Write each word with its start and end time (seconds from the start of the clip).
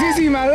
¡Ay, 0.00 0.12
fresísima! 0.12 0.46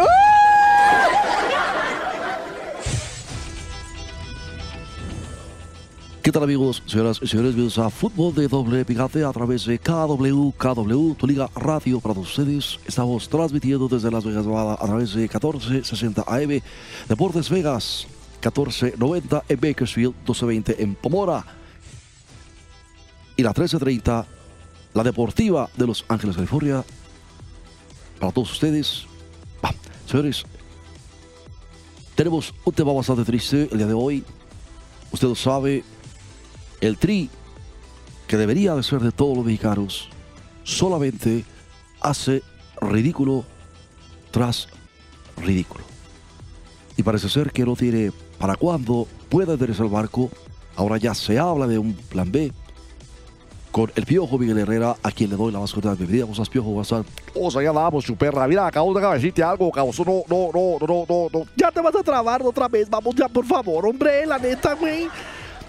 ¿Qué 6.24 6.32
tal 6.32 6.44
amigos, 6.44 6.82
señoras 6.88 7.20
y 7.22 7.28
señores? 7.28 7.54
Bienvenidos 7.54 7.78
a 7.78 7.92
Fútbol 7.92 8.34
de 8.34 8.48
Doble 8.48 8.84
Picante 8.84 9.24
a 9.24 9.32
través 9.32 9.66
de 9.66 9.78
KW, 9.78 10.50
KW, 10.58 11.14
tu 11.14 11.28
liga 11.28 11.48
radio 11.56 12.00
para 12.00 12.16
todos 12.16 12.30
ustedes. 12.30 12.80
Estamos 12.88 13.30
transmitiendo 13.30 13.88
desde 13.88 14.10
Las 14.10 14.26
Vegas, 14.26 14.48
Nevada 14.48 14.74
a 14.74 14.86
través 14.86 15.14
de 15.14 15.22
1460 15.22 16.24
AM, 16.26 16.62
Deportes 17.08 17.50
Vegas, 17.50 18.08
1490 18.42 19.44
en 19.48 19.60
Bakersfield, 19.60 20.16
1220 20.16 20.82
en 20.82 20.96
Pomora 20.96 21.46
y 23.36 23.44
la 23.44 23.50
1330, 23.50 24.26
la 24.96 25.04
Deportiva 25.04 25.70
de 25.78 25.86
Los 25.86 26.04
Ángeles, 26.08 26.36
California. 26.36 26.84
Para 28.20 28.32
todos 28.32 28.52
ustedes, 28.52 29.06
señores, 30.06 30.46
tenemos 32.16 32.54
un 32.64 32.74
tema 32.74 32.94
bastante 32.94 33.24
triste 33.24 33.68
el 33.72 33.78
día 33.78 33.88
de 33.88 33.94
hoy. 33.94 34.24
Usted 35.12 35.28
lo 35.28 35.36
sabe, 35.36 35.84
el 36.82 36.98
tri, 36.98 37.30
que 38.28 38.38
debería 38.38 38.76
de 38.76 38.84
ser 38.84 39.02
de 39.02 39.12
todos 39.12 39.38
los 39.38 39.46
mexicanos, 39.46 40.10
solamente 40.64 41.46
hace 42.02 42.44
ridículo 42.82 43.46
tras 44.32 44.68
ridículo. 45.38 45.84
Y 46.98 47.04
parece 47.04 47.30
ser 47.30 47.52
que 47.52 47.66
no 47.66 47.76
tiene 47.76 48.12
para 48.40 48.56
cuándo 48.56 49.08
pueda 49.30 49.54
enderezar 49.54 49.86
el 49.86 49.92
barco. 49.92 50.30
Ahora 50.76 50.98
ya 50.98 51.14
se 51.14 51.40
habla 51.40 51.68
de 51.68 51.78
un 51.78 51.94
plan 51.94 52.32
B 52.32 52.52
con 53.76 53.92
el 53.94 54.06
Piojo 54.06 54.38
Miguel 54.38 54.58
Herrera, 54.60 54.96
a 55.04 55.12
quien 55.12 55.30
le 55.30 55.36
doy 55.36 55.52
la 55.52 55.60
más 55.60 55.74
cordial 55.74 55.98
bienvenida. 55.98 56.24
¿Cómo 56.24 56.32
estás, 56.32 56.48
Piojo? 56.48 56.70
¿Cómo 56.70 56.82
estás? 56.82 57.06
O 57.34 57.52
sea, 57.52 57.62
ya 57.62 57.74
damos, 57.74 58.06
su 58.06 58.16
perra. 58.16 58.48
Mira, 58.48 58.66
acabo 58.68 58.98
de 58.98 59.06
decirte 59.16 59.44
algo, 59.44 59.70
cabrón. 59.70 59.94
No, 60.08 60.24
no, 60.30 60.50
no, 60.54 60.88
no, 60.88 61.06
no, 61.10 61.28
no. 61.34 61.46
Ya 61.58 61.72
te 61.72 61.82
vas 61.82 61.94
a 61.94 62.02
trabar 62.02 62.42
otra 62.42 62.70
vez. 62.70 62.90
Vamos 62.90 63.14
ya, 63.16 63.28
por 63.28 63.46
favor, 63.46 63.86
hombre, 63.86 64.26
la 64.26 64.38
neta, 64.38 64.76
güey. 64.76 65.10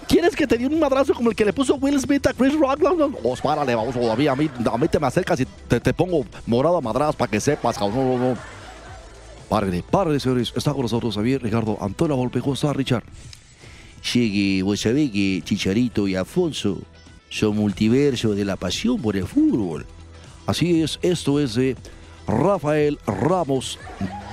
¿Quieres 0.07 0.37
que 0.37 0.47
te 0.47 0.57
dé 0.57 0.65
un 0.65 0.79
madrazo 0.79 1.13
como 1.13 1.31
el 1.31 1.35
que 1.35 1.43
le 1.43 1.51
puso 1.51 1.75
Will 1.75 1.99
Smith 1.99 2.25
a 2.27 2.33
Chris 2.33 2.57
Rock? 2.57 2.79
No, 2.79 2.93
no, 2.93 3.09
no, 3.09 3.33
párale, 3.43 3.75
vamos 3.75 3.93
todavía. 3.93 4.31
A 4.31 4.35
mí, 4.37 4.49
a 4.71 4.77
mí 4.77 4.87
te 4.87 5.01
me 5.01 5.07
acercas 5.07 5.41
y 5.41 5.45
te, 5.45 5.81
te 5.81 5.93
pongo 5.93 6.23
morado 6.45 6.77
a 6.77 6.81
madraz 6.81 7.13
para 7.13 7.29
que 7.29 7.41
sepas, 7.41 7.77
cabrón. 7.77 7.97
No, 7.97 8.17
no, 8.17 8.29
no. 8.29 8.37
Párale, 9.49 9.83
párale, 9.83 10.21
señores. 10.21 10.53
Está 10.55 10.71
con 10.71 10.83
nosotros 10.83 11.13
Javier 11.13 11.43
Ricardo 11.43 11.77
Antonio 11.81 12.15
Volpe. 12.15 12.39
¿Cómo 12.39 12.53
está, 12.53 12.71
Richard? 12.71 13.03
Sabés 14.01 15.11
que 15.11 15.41
Chicharito 15.43 16.07
y 16.07 16.15
Afonso 16.15 16.77
son 17.29 17.55
multiverso 17.55 18.33
de 18.35 18.45
la 18.45 18.55
pasión 18.55 19.01
por 19.01 19.15
el 19.17 19.27
fútbol. 19.27 19.85
Así 20.45 20.81
es, 20.81 20.97
esto 21.01 21.39
es 21.39 21.55
de 21.55 21.75
Rafael 22.27 22.97
Ramos 23.05 23.79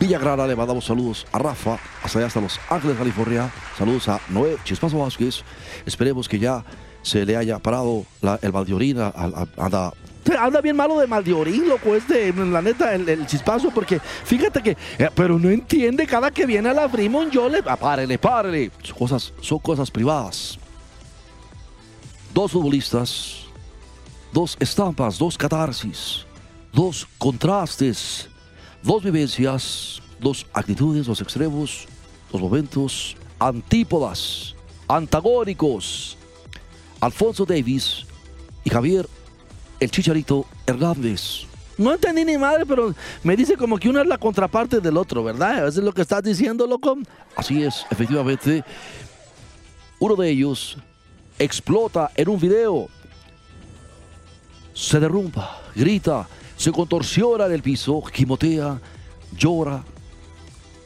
Villagrana. 0.00 0.46
Le 0.46 0.56
mandamos 0.56 0.84
saludos 0.84 1.26
a 1.32 1.38
Rafa, 1.38 1.78
hasta 2.02 2.18
allá 2.18 2.26
hasta 2.28 2.40
Los 2.40 2.60
Ángeles, 2.70 2.96
California. 2.96 3.52
Saludos 3.78 4.08
a 4.08 4.20
Noé 4.30 4.56
Chispazo 4.64 4.98
Vázquez. 4.98 5.42
Esperemos 5.86 6.28
que 6.28 6.38
ya 6.38 6.64
se 7.02 7.24
le 7.26 7.36
haya 7.36 7.58
parado 7.58 8.04
la- 8.20 8.38
el 8.42 8.52
Valdiorina. 8.52 9.12
Anda 9.56 9.92
Anda 10.40 10.62
bien 10.62 10.74
malo 10.74 10.98
de 10.98 11.06
Maldiorín, 11.06 11.68
loco, 11.68 11.94
este, 11.94 12.32
la 12.32 12.62
neta, 12.62 12.94
el, 12.94 13.06
el 13.06 13.26
chispazo, 13.26 13.70
porque 13.70 14.00
fíjate 14.00 14.62
que, 14.62 14.70
eh, 14.98 15.10
pero 15.14 15.38
no 15.38 15.50
entiende 15.50 16.06
cada 16.06 16.30
que 16.30 16.46
viene 16.46 16.70
a 16.70 16.72
la 16.72 16.88
Fremont, 16.88 17.30
yo 17.30 17.46
le, 17.46 17.60
ah, 17.66 17.76
párele, 17.76 18.16
párele. 18.16 18.70
son 18.82 18.96
cosas, 18.96 19.32
son 19.42 19.58
cosas 19.58 19.90
privadas. 19.90 20.58
Dos 22.34 22.50
futbolistas, 22.50 23.44
dos 24.32 24.56
estampas, 24.58 25.16
dos 25.16 25.38
catarsis, 25.38 26.26
dos 26.72 27.06
contrastes, 27.16 28.28
dos 28.82 29.04
vivencias, 29.04 30.02
dos 30.18 30.44
actitudes, 30.52 31.06
dos 31.06 31.20
extremos, 31.20 31.86
dos 32.32 32.40
momentos, 32.40 33.16
antípodas, 33.38 34.56
antagónicos. 34.88 36.18
Alfonso 37.00 37.44
Davis 37.44 38.04
y 38.64 38.70
Javier 38.70 39.08
el 39.78 39.90
Chicharito 39.90 40.44
Hernández. 40.66 41.42
No 41.78 41.92
entendí 41.92 42.24
ni 42.24 42.36
madre, 42.36 42.66
pero 42.66 42.94
me 43.22 43.36
dice 43.36 43.56
como 43.56 43.78
que 43.78 43.88
uno 43.88 44.00
es 44.00 44.08
la 44.08 44.18
contraparte 44.18 44.80
del 44.80 44.96
otro, 44.96 45.22
¿verdad? 45.22 45.68
Eso 45.68 45.78
es 45.78 45.84
lo 45.84 45.92
que 45.92 46.02
estás 46.02 46.22
diciendo, 46.22 46.66
loco. 46.66 46.98
Así 47.36 47.62
es, 47.62 47.86
efectivamente. 47.90 48.64
Uno 50.00 50.16
de 50.16 50.30
ellos 50.30 50.78
explota 51.38 52.10
en 52.14 52.28
un 52.28 52.40
video. 52.40 52.88
Se 54.72 54.98
derrumba, 54.98 55.60
grita, 55.74 56.28
se 56.56 56.72
contorsiona 56.72 57.46
en 57.46 57.52
el 57.52 57.62
piso, 57.62 58.02
gimotea, 58.02 58.80
llora, 59.36 59.84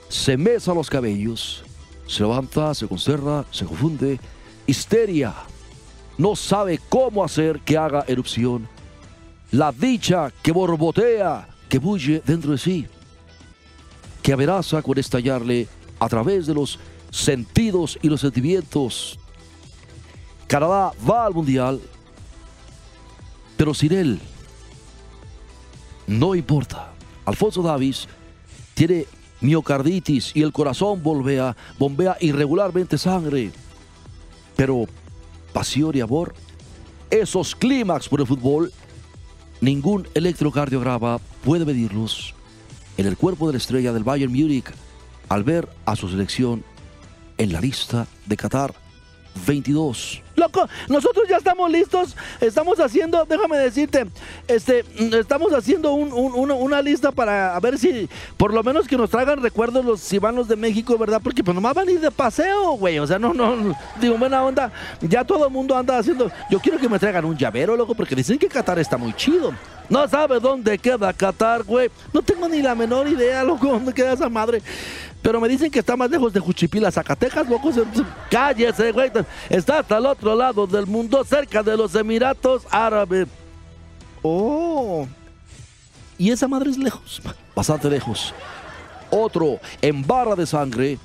se 0.08 0.36
mesa 0.36 0.74
los 0.74 0.90
cabellos, 0.90 1.64
se 2.06 2.22
levanta, 2.22 2.74
se 2.74 2.86
conserva, 2.86 3.44
se 3.50 3.64
confunde, 3.64 4.20
histeria. 4.66 5.34
No 6.16 6.34
sabe 6.34 6.80
cómo 6.88 7.24
hacer 7.24 7.60
que 7.60 7.76
haga 7.76 8.04
erupción. 8.08 8.68
La 9.52 9.72
dicha 9.72 10.32
que 10.42 10.52
borbotea, 10.52 11.48
que 11.68 11.78
bulle 11.78 12.22
dentro 12.26 12.52
de 12.52 12.58
sí 12.58 12.86
que 14.28 14.34
amenaza 14.34 14.82
con 14.82 14.98
estallarle 14.98 15.66
a 15.98 16.06
través 16.06 16.46
de 16.46 16.52
los 16.52 16.78
sentidos 17.10 17.98
y 18.02 18.10
los 18.10 18.20
sentimientos. 18.20 19.18
Canadá 20.48 20.92
va 21.08 21.26
al 21.26 21.34
Mundial, 21.34 21.78
pero 23.58 23.74
sin 23.74 23.92
él 23.92 24.20
no 26.06 26.34
importa. 26.34 26.90
Alfonso 27.26 27.62
Davis 27.62 28.08
tiene 28.72 29.04
miocarditis 29.42 30.34
y 30.34 30.42
el 30.42 30.52
corazón 30.52 31.02
bombea, 31.02 31.54
irregularmente 32.20 32.96
sangre. 32.96 33.52
Pero 34.56 34.86
pasión 35.52 35.94
y 35.94 36.00
amor, 36.00 36.34
esos 37.10 37.54
clímax 37.54 38.08
por 38.08 38.20
el 38.22 38.26
fútbol, 38.26 38.72
ningún 39.60 40.08
electrocardiograma 40.14 41.18
puede 41.44 41.66
medirlos 41.66 42.34
en 42.96 43.06
el 43.06 43.18
cuerpo 43.18 43.48
de 43.48 43.52
la 43.52 43.58
estrella 43.58 43.92
del 43.92 44.02
Bayern 44.02 44.32
Múnich 44.32 44.72
al 45.28 45.44
ver 45.44 45.68
a 45.84 45.94
su 45.94 46.08
selección 46.08 46.64
en 47.36 47.52
la 47.52 47.60
lista 47.60 48.06
de 48.24 48.36
Qatar 48.38 48.87
22. 49.46 50.22
Loco, 50.36 50.68
nosotros 50.88 51.26
ya 51.28 51.36
estamos 51.36 51.68
listos, 51.68 52.16
estamos 52.40 52.78
haciendo, 52.78 53.24
déjame 53.24 53.58
decirte, 53.58 54.06
este, 54.46 54.84
mm, 54.84 55.14
estamos 55.14 55.52
haciendo 55.52 55.92
un- 55.94 56.12
un- 56.12 56.50
una, 56.52 56.80
lista 56.80 57.10
para 57.10 57.58
ver 57.58 57.76
si, 57.76 58.08
por 58.36 58.54
lo 58.54 58.62
menos 58.62 58.86
que 58.86 58.96
nos 58.96 59.10
traigan 59.10 59.42
recuerdos 59.42 59.84
los 59.84 60.00
los 60.34 60.46
de 60.46 60.54
México, 60.56 60.96
¿verdad? 60.96 61.20
Porque 61.22 61.42
pues 61.42 61.54
nomás 61.56 61.74
van 61.74 61.88
a 61.88 61.90
ir 61.90 62.00
de 62.00 62.10
paseo, 62.12 62.72
güey, 62.72 63.00
o 63.00 63.06
sea, 63.06 63.18
no, 63.18 63.34
no, 63.34 63.74
digo, 64.00 64.16
buena 64.16 64.44
onda, 64.44 64.70
ya 65.00 65.24
todo 65.24 65.46
el 65.46 65.52
mundo 65.52 65.76
anda 65.76 65.98
haciendo, 65.98 66.30
yo 66.50 66.60
quiero 66.60 66.78
que 66.78 66.88
me 66.88 66.98
traigan 67.00 67.24
un 67.24 67.36
llavero, 67.36 67.76
loco, 67.76 67.94
porque 67.96 68.14
dicen 68.14 68.38
que 68.38 68.46
Qatar 68.46 68.78
está 68.78 68.96
muy 68.96 69.12
chido. 69.14 69.52
No 69.88 70.06
sabe 70.06 70.38
dónde 70.38 70.76
queda 70.78 71.14
Qatar, 71.14 71.62
güey. 71.64 71.88
No 72.12 72.20
tengo 72.20 72.46
ni 72.46 72.60
la 72.60 72.74
menor 72.74 73.08
idea, 73.08 73.42
loco, 73.42 73.68
dónde 73.68 73.94
queda 73.94 74.12
esa 74.12 74.28
madre. 74.28 74.60
Pero 75.22 75.40
me 75.40 75.48
dicen 75.48 75.70
que 75.70 75.80
está 75.80 75.96
más 75.96 76.10
lejos 76.10 76.32
de 76.32 76.40
Juchipila, 76.40 76.90
Zacatecas, 76.92 77.48
loco. 77.48 77.72
se- 77.72 77.80
se- 77.84 78.04
Cállese, 78.30 78.92
güey. 78.92 79.10
Está 79.50 79.80
hasta 79.80 79.98
el 79.98 80.06
otro 80.06 80.34
lado 80.34 80.66
del 80.66 80.86
mundo, 80.86 81.24
cerca 81.24 81.62
de 81.62 81.76
los 81.76 81.94
Emiratos 81.94 82.62
Árabes. 82.70 83.26
Oh. 84.22 85.06
Y 86.16 86.30
esa 86.30 86.48
madre 86.48 86.70
es 86.70 86.78
lejos. 86.78 87.20
bastante 87.54 87.90
lejos. 87.90 88.32
Otro 89.10 89.58
en 89.82 90.06
barra 90.06 90.36
de 90.36 90.46
sangre, 90.46 90.98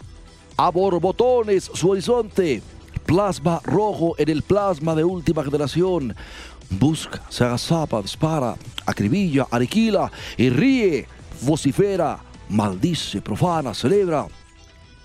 a 0.55 0.69
borbotones 0.69 1.71
su 1.73 1.89
horizonte, 1.89 2.61
plasma 3.07 3.59
rojo 3.63 4.13
en 4.19 4.29
el 4.29 4.43
plasma 4.43 4.93
de 4.93 5.03
última 5.03 5.43
generación. 5.43 6.15
Busca, 6.69 7.21
se 7.29 7.43
agazapa, 7.43 8.01
dispara, 8.01 8.55
acribilla, 8.85 9.47
aniquila 9.51 10.11
y 10.37 10.49
ríe, 10.49 11.07
vocifera, 11.41 12.19
maldice, 12.53 13.21
profana, 13.21 13.73
celebra. 13.73 14.27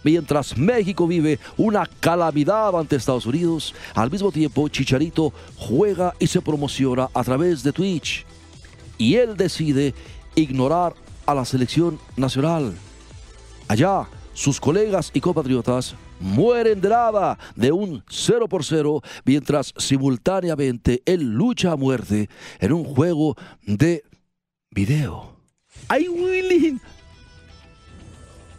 Mientras 0.04 0.56
México 0.56 1.06
vive 1.06 1.40
una 1.56 1.84
calamidad 2.00 2.78
ante 2.78 2.96
Estados 2.96 3.26
Unidos, 3.26 3.74
al 3.94 4.10
mismo 4.10 4.30
tiempo 4.30 4.68
Chicharito 4.68 5.32
juega 5.56 6.14
y 6.20 6.26
se 6.28 6.40
promociona 6.40 7.08
a 7.12 7.24
través 7.24 7.62
de 7.62 7.72
Twitch 7.72 8.24
y 8.96 9.16
él 9.16 9.36
decide 9.36 9.94
ignorar 10.34 10.94
a 11.26 11.34
la 11.34 11.44
selección 11.44 11.98
nacional. 12.16 12.74
Allá, 13.66 14.08
sus 14.34 14.60
colegas 14.60 15.10
y 15.12 15.20
compatriotas 15.20 15.94
mueren 16.20 16.80
de 16.80 16.88
nada 16.88 17.38
de 17.56 17.72
un 17.72 18.04
0 18.08 18.48
por 18.48 18.64
0, 18.64 19.02
mientras 19.24 19.74
simultáneamente 19.76 21.02
él 21.06 21.22
lucha 21.22 21.72
a 21.72 21.76
muerte 21.76 22.28
en 22.60 22.72
un 22.72 22.84
juego 22.84 23.36
de 23.66 24.04
video. 24.70 25.36
¡Ay, 25.88 26.08
Willy! 26.08 26.80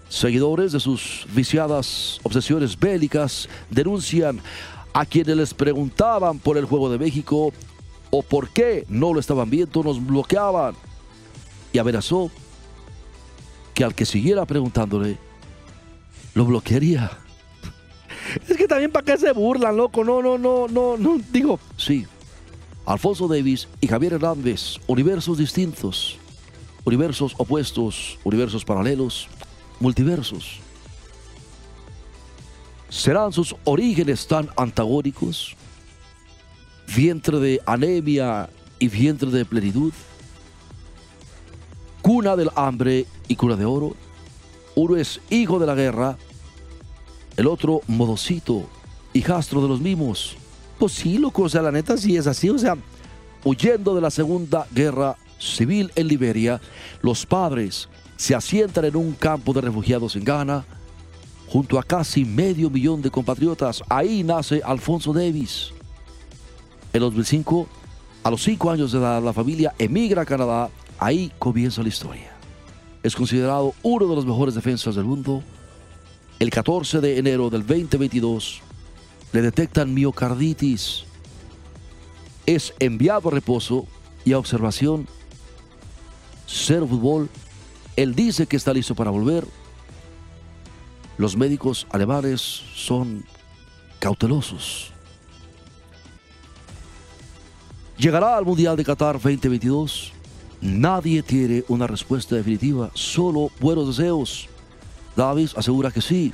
Seguidores 0.10 0.72
de 0.72 0.80
sus 0.80 1.26
viciadas 1.34 2.20
obsesiones 2.24 2.78
bélicas 2.78 3.48
denuncian 3.70 4.42
a 4.92 5.06
quienes 5.06 5.38
les 5.38 5.54
preguntaban 5.54 6.40
por 6.40 6.58
el 6.58 6.66
juego 6.66 6.90
de 6.90 6.98
México 6.98 7.54
o 8.10 8.24
por 8.24 8.50
qué 8.50 8.86
no 8.90 9.14
lo 9.14 9.20
estaban 9.20 9.50
viendo, 9.50 9.84
nos 9.84 10.04
bloqueaban 10.04 10.74
y 11.72 11.78
amenazó 11.78 12.32
que 13.76 13.84
al 13.84 13.94
que 13.94 14.06
siguiera 14.06 14.46
preguntándole, 14.46 15.18
lo 16.34 16.46
bloquearía. 16.46 17.12
Es 18.48 18.58
que 18.58 18.68
también 18.68 18.92
para 18.92 19.06
qué 19.06 19.18
se 19.18 19.32
burlan, 19.32 19.78
loco. 19.78 20.04
No, 20.04 20.22
no, 20.22 20.38
no, 20.38 20.68
no, 20.68 20.98
no. 20.98 21.18
Digo, 21.32 21.60
Sí, 21.78 22.06
Alfonso 22.86 23.28
Davis 23.28 23.68
y 23.80 23.88
Javier 23.88 24.14
Hernández, 24.14 24.78
universos 24.88 25.38
distintos, 25.38 26.18
universos 26.84 27.36
opuestos, 27.38 28.18
universos 28.24 28.66
paralelos, 28.66 29.30
multiversos. 29.80 30.60
¿Serán 32.90 33.32
sus 33.32 33.56
orígenes 33.64 34.28
tan 34.28 34.50
antagónicos? 34.58 35.56
Vientre 36.96 37.40
de 37.40 37.62
anemia 37.66 38.50
y 38.80 38.88
vientre 38.88 39.30
de 39.30 39.46
plenitud. 39.46 39.94
Cuna 42.02 42.36
del 42.36 42.50
hambre 42.56 43.06
y 43.28 43.36
cuna 43.36 43.56
de 43.56 43.66
oro. 43.66 43.96
Uno 44.76 44.96
es 44.96 45.20
hijo 45.30 45.60
de 45.60 45.68
la 45.68 45.76
guerra, 45.76 46.18
el 47.38 47.48
otro 47.48 47.82
modosito, 47.88 48.68
hijastro 49.14 49.62
de 49.62 49.68
los 49.68 49.82
mimos. 49.82 50.36
pues 50.80 50.94
sí, 50.94 51.18
loco. 51.18 51.44
O 51.44 51.50
sea, 51.50 51.62
la 51.62 51.72
neta 51.72 51.98
sí 51.98 52.16
es 52.16 52.26
así. 52.26 52.50
O 52.50 52.58
sea, 52.58 52.78
Huyendo 53.44 53.96
de 53.96 54.02
la 54.02 54.12
Segunda 54.12 54.68
Guerra 54.72 55.16
Civil 55.40 55.92
en 55.96 56.08
Liberia, 56.08 56.60
los 57.02 57.26
padres 57.26 57.88
se 58.20 58.36
asientan 58.36 58.84
en 58.84 58.98
un 58.98 59.14
campo 59.14 59.54
de 59.54 59.62
refugiados 59.62 60.18
en 60.18 60.26
Ghana, 60.26 60.66
junto 61.48 61.80
a 61.80 61.84
casi 61.84 62.26
medio 62.26 62.70
millón 62.70 63.02
de 63.02 63.10
compatriotas. 63.10 63.82
Ahí 63.88 64.24
nace 64.24 64.62
Alfonso 64.62 65.14
Davis. 65.14 65.72
En 66.92 67.00
2005, 67.00 67.66
a 68.22 68.30
los 68.30 68.44
cinco 68.44 68.72
años 68.72 68.92
de 68.92 69.00
edad, 69.00 69.24
la 69.24 69.32
familia 69.32 69.74
emigra 69.80 70.24
a 70.24 70.26
Canadá. 70.26 70.70
Ahí 71.00 71.32
comienza 71.40 71.82
la 71.82 71.88
historia. 71.88 72.36
Es 73.04 73.16
considerado 73.16 73.74
uno 73.84 74.06
de 74.06 74.16
los 74.16 74.26
mejores 74.26 74.54
defensas 74.54 74.96
del 74.96 75.06
mundo. 75.06 75.42
El 76.40 76.50
14 76.50 77.00
de 77.00 77.20
enero 77.20 77.50
del 77.50 77.66
2022 77.66 78.60
le 79.32 79.42
detectan 79.42 79.94
miocarditis. 79.94 81.06
Es 82.46 82.74
enviado 82.80 83.30
a 83.30 83.32
reposo 83.32 83.88
y 84.26 84.34
a 84.34 84.40
observación. 84.40 85.08
Cero 86.48 86.86
fútbol. 86.86 87.30
Él 88.00 88.16
dice 88.16 88.48
que 88.48 88.56
está 88.56 88.74
listo 88.74 88.96
para 88.96 89.12
volver. 89.12 89.46
Los 91.18 91.36
médicos 91.36 91.86
alemanes 91.90 92.40
son 92.74 93.26
cautelosos. 94.00 94.94
Llegará 97.98 98.38
al 98.38 98.46
Mundial 98.46 98.78
de 98.78 98.86
Qatar 98.86 99.16
2022. 99.16 100.14
Nadie 100.62 101.22
tiene 101.24 101.66
una 101.68 101.88
respuesta 101.88 102.38
definitiva, 102.38 102.90
solo 102.94 103.52
buenos 103.60 103.98
deseos. 103.98 104.48
Davis 105.18 105.54
asegura 105.58 105.92
que 105.92 106.02
sí. 106.02 106.32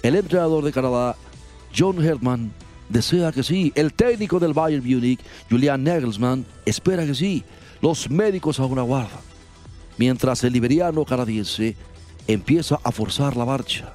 El 0.00 0.14
entrenador 0.14 0.62
de 0.62 0.70
Canadá, 0.70 1.16
John 1.76 2.00
Herman, 2.04 2.52
desea 2.88 3.32
que 3.32 3.42
sí. 3.42 3.72
El 3.74 3.92
técnico 3.92 4.38
del 4.38 4.52
Bayern 4.52 4.84
Munich, 4.84 5.18
Julian 5.50 5.82
Nagelsmann, 5.82 6.46
espera 6.64 7.04
que 7.04 7.16
sí. 7.16 7.42
Los 7.80 8.08
médicos 8.08 8.60
aún 8.60 8.78
aguardan. 8.78 9.33
Mientras 9.98 10.42
el 10.44 10.52
liberiano 10.52 11.04
canadiense 11.04 11.76
empieza 12.26 12.78
a 12.82 12.90
forzar 12.92 13.36
la 13.36 13.44
marcha. 13.44 13.92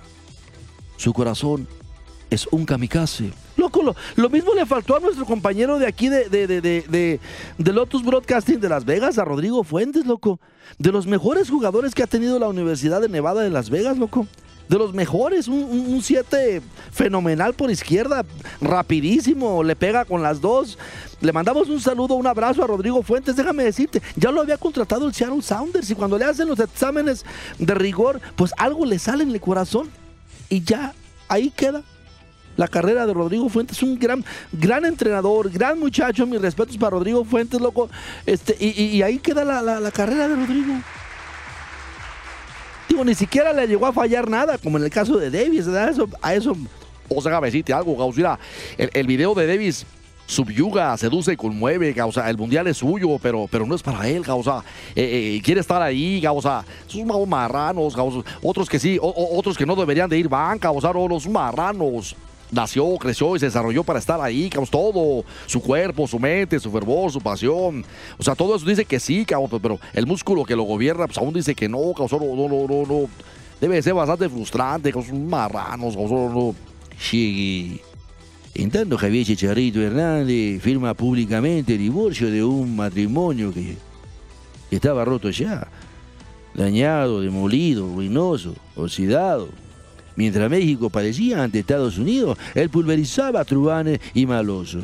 Su 0.97 1.13
corazón 1.13 1.67
es 2.29 2.47
un 2.51 2.65
kamikaze. 2.65 3.31
loco, 3.57 3.95
lo, 4.15 4.29
mismo 4.29 4.53
le 4.53 4.65
faltó 4.65 4.95
a 4.95 4.99
nuestro 4.99 5.25
compañero 5.25 5.79
de 5.79 5.87
aquí 5.87 6.07
de, 6.09 6.29
de, 6.29 6.47
de- 6.47 7.19
de 7.57 7.73
Lotus 7.73 8.03
Broadcasting 8.03 8.59
de 8.59 8.69
Las 8.69 8.85
Vegas, 8.85 9.17
a 9.17 9.25
Rodrigo 9.25 9.63
Fuentes, 9.63 10.05
loco. 10.05 10.39
De 10.77 10.91
los 10.91 11.07
mejores 11.07 11.49
jugadores 11.49 11.95
que 11.95 12.03
ha 12.03 12.07
tenido 12.07 12.37
la 12.39 12.47
Universidad 12.47 13.01
de 13.01 13.09
Nevada 13.09 13.41
de 13.41 13.49
Las 13.49 13.69
Vegas, 13.69 13.97
loco. 13.97 14.27
De 14.69 14.77
los 14.77 14.93
mejores, 14.93 15.47
un 15.47 15.99
7 16.01 16.61
fenomenal 16.91 17.55
por 17.55 17.71
izquierda, 17.71 18.23
rapidísimo, 18.61 19.63
le 19.63 19.75
pega 19.75 20.05
con 20.05 20.21
las 20.21 20.39
dos. 20.41 20.77
Le 21.21 21.33
mandamos 21.33 21.67
un 21.69 21.81
saludo, 21.81 22.13
un 22.15 22.27
abrazo 22.27 22.63
a 22.63 22.67
Rodrigo 22.67 23.01
Fuentes. 23.01 23.35
Déjame 23.35 23.63
decirte, 23.63 24.01
ya 24.15 24.31
lo 24.31 24.41
había 24.41 24.57
contratado 24.57 25.07
el 25.07 25.13
Seattle 25.13 25.41
Sounders 25.41 25.89
y 25.89 25.95
cuando 25.95 26.17
le 26.17 26.25
hacen 26.25 26.47
los 26.47 26.59
exámenes 26.59 27.25
de 27.57 27.73
rigor, 27.73 28.21
pues 28.35 28.53
algo 28.57 28.85
le 28.85 28.99
sale 28.99 29.23
en 29.23 29.31
el 29.31 29.41
corazón 29.41 29.89
y 30.49 30.61
ya 30.63 30.93
ahí 31.27 31.49
queda 31.49 31.81
la 32.55 32.67
carrera 32.67 33.05
de 33.07 33.13
Rodrigo 33.13 33.49
Fuentes, 33.49 33.81
un 33.81 33.97
gran, 33.97 34.23
gran 34.51 34.85
entrenador, 34.85 35.49
gran 35.49 35.79
muchacho, 35.79 36.27
mis 36.27 36.41
respetos 36.41 36.77
para 36.77 36.91
Rodrigo 36.91 37.23
Fuentes, 37.25 37.59
loco. 37.59 37.89
Este, 38.25 38.55
y, 38.59 38.69
y- 38.97 39.01
ahí 39.01 39.17
queda 39.17 39.43
la, 39.45 39.61
la- 39.61 39.79
la 39.79 39.91
carrera 39.91 40.27
de 40.27 40.35
Rodrigo. 40.35 40.73
Ni 43.05 43.15
siquiera 43.15 43.53
le 43.53 43.67
llegó 43.67 43.85
a 43.85 43.93
fallar 43.93 44.29
nada, 44.29 44.57
como 44.57 44.77
en 44.77 44.83
el 44.83 44.89
caso 44.89 45.17
de 45.17 45.29
Davis, 45.31 45.65
¿verdad? 45.67 45.89
Eso, 45.89 46.07
a 46.21 46.33
eso. 46.33 46.55
O 47.07 47.21
sea, 47.21 47.39
decirte 47.41 47.73
algo, 47.73 47.95
Gauss. 47.95 48.17
Mira, 48.17 48.37
el, 48.77 48.89
el 48.93 49.07
video 49.07 49.33
de 49.33 49.47
Davis 49.47 49.85
subyuga, 50.25 50.95
seduce 50.97 51.33
y 51.33 51.35
conmueve, 51.37 51.91
Gausa. 51.93 52.29
El 52.29 52.37
mundial 52.37 52.67
es 52.67 52.77
suyo, 52.77 53.17
pero, 53.21 53.47
pero 53.49 53.65
no 53.65 53.73
es 53.73 53.81
para 53.81 54.07
él, 54.07 54.21
Gausa. 54.21 54.63
Eh, 54.95 55.35
eh, 55.37 55.41
quiere 55.43 55.61
estar 55.61 55.81
ahí, 55.81 56.19
Gausa. 56.21 56.63
Unos 56.95 57.27
marranos, 57.27 57.95
Gausa. 57.95 58.19
Otros 58.43 58.69
que 58.69 58.77
sí, 58.79 58.99
o- 59.01 59.07
o- 59.07 59.37
otros 59.39 59.57
que 59.57 59.65
no 59.65 59.75
deberían 59.75 60.09
de 60.09 60.17
ir 60.19 60.27
banca, 60.29 60.67
Gausa. 60.69 60.91
No, 60.93 61.07
los 61.07 61.27
marranos. 61.27 62.15
Nació, 62.51 62.95
creció 62.97 63.35
y 63.35 63.39
se 63.39 63.45
desarrolló 63.45 63.83
para 63.83 63.99
estar 63.99 64.19
ahí, 64.19 64.49
Gausa. 64.49 64.71
Todo. 64.71 65.23
Su 65.45 65.61
cuerpo, 65.61 66.07
su 66.07 66.19
mente, 66.19 66.59
su 66.59 66.71
fervor, 66.71 67.11
su 67.11 67.21
pasión. 67.21 67.85
O 68.17 68.23
sea, 68.23 68.35
todo 68.35 68.55
eso 68.55 68.65
dice 68.65 68.85
que 68.85 68.99
sí, 68.99 69.23
Gausa. 69.23 69.59
Pero 69.59 69.79
el 69.93 70.07
músculo 70.07 70.43
que 70.43 70.55
lo 70.55 70.63
gobierna, 70.63 71.05
pues 71.05 71.17
aún 71.17 71.33
dice 71.33 71.53
que 71.53 71.69
no, 71.69 71.93
Gausa. 71.93 72.17
No, 72.17 72.35
no, 72.35 72.67
no, 72.67 72.85
no. 72.85 73.09
Debe 73.61 73.75
de 73.75 73.81
ser 73.83 73.93
bastante 73.93 74.27
frustrante. 74.29 74.91
Son 74.91 75.27
marranos, 75.27 75.95
Gausa. 75.95 76.15
No. 76.15 76.55
Llegue. 77.11 77.81
En 78.55 78.71
tanto, 78.71 78.97
Javier 78.97 79.25
Chicharrito 79.25 79.81
Hernández 79.81 80.61
firma 80.61 80.93
públicamente 80.93 81.73
el 81.73 81.79
divorcio 81.79 82.31
de 82.31 82.43
un 82.43 82.75
matrimonio 82.75 83.53
que 83.53 83.77
estaba 84.71 85.05
roto 85.05 85.29
ya, 85.29 85.67
dañado, 86.53 87.21
demolido, 87.21 87.87
ruinoso, 87.87 88.55
oxidado. 88.75 89.49
Mientras 90.19 90.49
México 90.49 90.89
padecía 90.89 91.41
ante 91.41 91.59
Estados 91.59 91.97
Unidos, 91.97 92.37
él 92.53 92.69
pulverizaba 92.69 93.39
a 93.39 93.45
Trubanes 93.45 94.01
y 94.13 94.25
Maloso. 94.25 94.79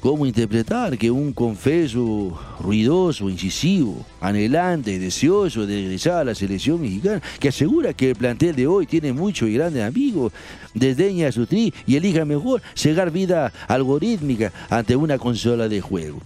¿Cómo 0.00 0.24
interpretar 0.24 0.96
que 0.96 1.10
un 1.10 1.34
confeso 1.34 2.40
ruidoso, 2.60 3.28
incisivo, 3.28 4.06
anhelante, 4.22 4.98
deseoso 4.98 5.66
de 5.66 5.82
regresar 5.82 6.20
a 6.20 6.24
la 6.24 6.34
selección 6.34 6.80
mexicana, 6.80 7.20
que 7.38 7.48
asegura 7.48 7.92
que 7.92 8.08
el 8.08 8.16
plantel 8.16 8.56
de 8.56 8.66
hoy 8.66 8.86
tiene 8.86 9.12
muchos 9.12 9.50
y 9.50 9.52
grandes 9.52 9.82
amigos, 9.82 10.32
desdeña 10.72 11.28
a 11.28 11.32
su 11.32 11.44
tri 11.44 11.74
y 11.86 11.96
elija 11.96 12.24
mejor 12.24 12.62
cegar 12.74 13.10
vida 13.10 13.52
algorítmica 13.68 14.50
ante 14.70 14.96
una 14.96 15.18
consola 15.18 15.68
de 15.68 15.82
juego? 15.82 16.22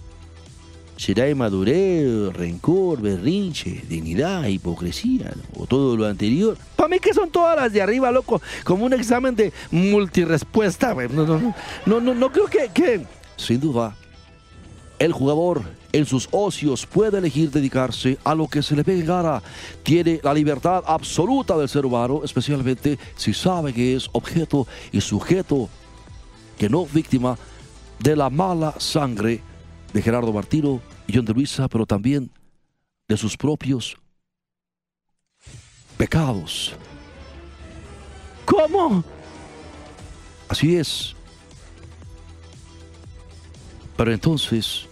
¿Será 0.96 1.28
inmadurez, 1.28 2.32
rencor, 2.32 3.02
berrinche, 3.02 3.82
dignidad, 3.86 4.46
hipocresía 4.46 5.30
o 5.54 5.66
todo 5.66 5.94
lo 5.94 6.06
anterior? 6.06 6.56
Para 6.74 6.88
mí 6.88 6.98
que 6.98 7.12
son 7.12 7.30
todas 7.30 7.54
las 7.54 7.70
de 7.70 7.82
arriba, 7.82 8.10
loco. 8.10 8.40
Como 8.64 8.86
un 8.86 8.94
examen 8.94 9.36
de 9.36 9.52
multirespuesta. 9.70 10.94
No, 10.94 11.26
no, 11.26 11.54
no, 11.84 12.00
no, 12.00 12.14
no, 12.14 12.32
creo 12.32 12.46
que, 12.46 12.70
que... 12.72 13.04
Sin 13.36 13.60
duda, 13.60 13.94
el 14.98 15.12
jugador 15.12 15.62
en 15.92 16.06
sus 16.06 16.28
ocios 16.30 16.86
puede 16.86 17.18
elegir 17.18 17.50
dedicarse 17.50 18.16
a 18.24 18.34
lo 18.34 18.48
que 18.48 18.62
se 18.62 18.74
le 18.74 18.82
pegue 18.82 19.02
gana. 19.02 19.42
Tiene 19.82 20.18
la 20.22 20.32
libertad 20.32 20.82
absoluta 20.86 21.58
del 21.58 21.68
ser 21.68 21.84
humano, 21.84 22.22
especialmente 22.24 22.98
si 23.16 23.34
sabe 23.34 23.74
que 23.74 23.96
es 23.96 24.08
objeto 24.12 24.66
y 24.92 25.02
sujeto, 25.02 25.68
que 26.56 26.70
no 26.70 26.86
víctima 26.86 27.36
de 27.98 28.16
la 28.16 28.30
mala 28.30 28.74
sangre 28.78 29.42
de 29.92 30.02
Gerardo 30.02 30.32
Martino 30.32 30.80
y 31.06 31.14
John 31.14 31.24
de 31.24 31.32
Luisa, 31.32 31.68
pero 31.68 31.86
también 31.86 32.30
de 33.08 33.16
sus 33.16 33.36
propios 33.36 33.96
pecados. 35.96 36.74
¿Cómo? 38.44 39.02
Así 40.48 40.76
es. 40.76 41.14
Pero 43.96 44.12
entonces, 44.12 44.86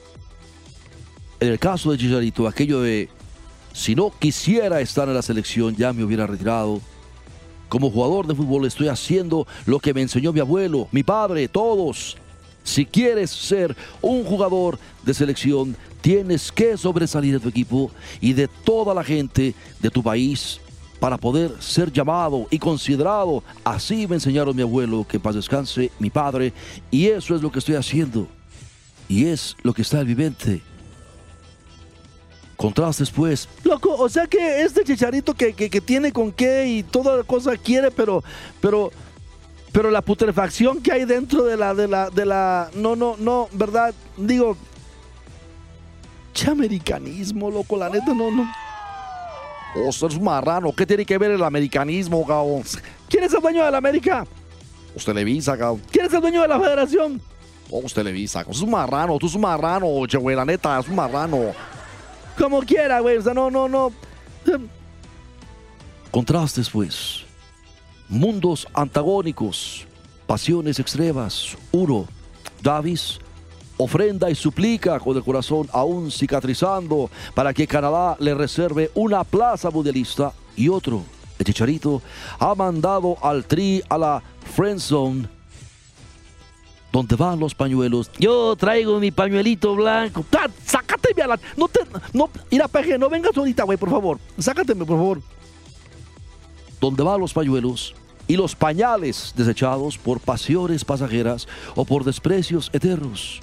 en 1.41 1.49
el 1.49 1.59
caso 1.59 1.93
de 1.93 1.99
Chicharito, 1.99 2.49
aquello 2.49 2.81
de 2.81 3.09
Si 3.73 3.97
no 3.97 4.13
quisiera 4.19 4.81
estar 4.81 5.09
en 5.09 5.15
la 5.15 5.23
selección, 5.23 5.75
ya 5.75 5.93
me 5.93 6.05
hubiera 6.05 6.29
retirado. 6.29 6.81
Como 7.69 7.91
jugador 7.91 8.29
de 8.29 8.35
fútbol 8.37 8.67
estoy 8.67 8.87
haciendo 8.87 9.49
lo 9.67 9.81
que 9.81 9.93
me 9.93 10.01
enseñó 10.01 10.33
mi 10.33 10.39
abuelo, 10.39 10.87
mi 10.93 11.03
padre, 11.03 11.49
todos. 11.49 12.17
Si 12.65 12.85
quieres 12.87 13.31
ser 13.31 13.77
un 14.01 14.25
jugador 14.25 14.79
de 15.05 15.15
selección, 15.15 15.77
tienes 16.01 16.51
que 16.51 16.77
sobresalir 16.77 17.35
de 17.35 17.41
tu 17.41 17.49
equipo 17.49 17.91
y 18.21 18.33
de 18.33 18.49
toda 18.49 18.95
la 18.95 19.05
gente 19.05 19.55
de 19.81 19.91
tu 19.91 20.03
país 20.03 20.61
para 20.99 21.19
poder 21.19 21.53
ser 21.61 21.93
llamado 21.93 22.47
y 22.51 22.59
considerado. 22.59 23.45
Así 23.63 24.07
me 24.07 24.15
enseñaron 24.15 24.57
mi 24.57 24.63
abuelo, 24.63 25.07
que 25.07 25.21
paz 25.21 25.35
descanse, 25.35 25.91
mi 25.99 26.09
padre, 26.09 26.55
y 26.91 27.09
eso 27.09 27.37
es 27.37 27.43
lo 27.43 27.53
que 27.53 27.59
estoy 27.59 27.75
haciendo. 27.75 28.27
Y 29.09 29.27
es 29.27 29.55
lo 29.63 29.75
que 29.75 29.83
está 29.83 30.01
el 30.01 30.07
vivente. 30.07 30.63
Contrastes 32.57 33.11
pues. 33.11 33.49
Loco, 33.65 33.95
o 33.95 34.09
sea 34.09 34.27
que 34.27 34.63
este 34.63 34.85
chicharito 34.85 35.35
que, 35.35 35.53
que, 35.53 35.69
que 35.69 35.81
tiene 35.83 36.13
con 36.13 36.33
qué 36.33 36.67
y 36.67 36.83
toda 36.83 37.23
cosa 37.25 37.57
quiere, 37.57 37.91
pero, 37.91 38.25
pero, 38.61 38.91
pero 39.75 39.91
la 39.91 40.03
putrefacción 40.03 40.81
que 40.81 40.93
hay 40.93 41.05
dentro 41.05 41.43
de 41.43 41.57
la, 41.57 41.75
de 41.75 41.89
la, 41.89 42.09
de 42.09 42.25
la, 42.25 42.71
no, 42.77 42.95
no, 42.95 43.17
no, 43.19 43.49
verdad, 43.51 43.93
digo, 44.17 44.57
che 46.33 46.49
americanismo, 46.49 47.51
loco, 47.51 47.77
la 47.77 47.89
neta, 47.89 48.15
no, 48.15 48.31
no. 48.31 48.49
O 49.85 49.91
sea, 49.91 50.09
es 50.09 50.21
marrano. 50.21 50.73
¿Qué 50.73 50.87
tiene 50.87 51.05
que 51.05 51.19
ver 51.19 51.33
el 51.33 51.43
americanismo, 51.43 52.25
cabrón? 52.25 52.63
¿Quién 53.09 53.25
es 53.25 53.35
el 53.35 53.41
dueño 53.41 53.65
de 53.65 53.73
la 53.73 53.79
América? 53.79 54.25
Pues 54.93 55.05
Televisa, 55.05 55.59
cabrón. 55.59 55.83
¿Quién 55.91 56.07
es 56.07 56.13
el 56.13 56.21
dueño 56.21 56.43
de 56.43 56.49
la 56.49 56.61
Federación? 56.61 57.21
Pues 57.69 57.93
Televisa, 57.93 58.45
cabrón. 58.45 58.55
Es 58.55 58.63
un 58.63 58.71
marrano, 58.71 59.19
tú 59.19 59.27
es 59.27 59.35
un 59.35 59.41
marrano, 59.41 60.07
che, 60.07 60.19
güey, 60.19 60.37
la 60.37 60.45
neta, 60.45 60.79
es 60.79 60.87
un 60.87 60.95
marrano. 60.95 61.53
Como 62.39 62.61
quiera, 62.61 63.01
güey, 63.01 63.17
o 63.17 63.23
sea, 63.23 63.35
no, 63.35 63.51
no, 63.51 63.69
no. 63.69 63.93
Contrastes, 66.13 66.71
pues. 66.71 67.24
Mundos 68.09 68.67
antagónicos, 68.75 69.87
pasiones 70.27 70.79
extremas. 70.79 71.57
Uno, 71.73 72.07
Davis 72.63 73.19
ofrenda 73.77 74.31
y 74.31 74.35
suplica 74.35 75.01
con 75.01 75.17
el 75.17 75.25
corazón 75.25 75.69
aún 75.73 76.11
cicatrizando 76.11 77.11
para 77.35 77.53
que 77.53 77.67
Canadá 77.67 78.17
le 78.21 78.35
reserve 78.35 78.91
una 78.95 79.25
plaza 79.25 79.71
mundialista. 79.71 80.33
Y 80.57 80.69
otro, 80.69 81.03
el 81.39 81.45
Chicharito, 81.45 82.01
ha 82.39 82.55
mandado 82.55 83.17
al 83.23 83.45
Tri 83.45 83.83
a 83.89 83.99
la 83.99 84.23
Friend 84.55 84.79
Zone 84.79 85.29
donde 86.95 87.17
van 87.17 87.41
los 87.41 87.57
pañuelos. 87.57 88.09
Yo 88.21 88.55
traigo 88.55 89.01
mi 89.01 89.11
pañuelito 89.11 89.75
blanco. 89.75 90.25
¡Ah, 90.39 90.47
Sácateme 90.65 91.23
a 91.23 91.27
la. 91.27 91.41
No 91.57 91.67
te. 91.67 91.81
No. 92.13 92.31
Mira, 92.53 92.69
peje, 92.69 92.97
no 92.97 93.11
vengas 93.11 93.37
ahorita, 93.37 93.65
güey, 93.65 93.77
por 93.77 93.91
favor. 93.91 94.21
Sácateme, 94.39 94.85
por 94.85 94.97
favor. 94.97 95.21
Donde 96.85 97.03
van 97.03 97.19
los 97.19 97.33
pañuelos 97.33 97.95
y 98.29 98.37
los 98.37 98.55
pañales 98.55 99.33
desechados 99.35 99.97
por 99.97 100.21
pasiones 100.21 100.85
pasajeras 100.85 101.49
o 101.75 101.87
por 101.87 102.05
desprecios 102.05 102.69
eternos. 102.75 103.41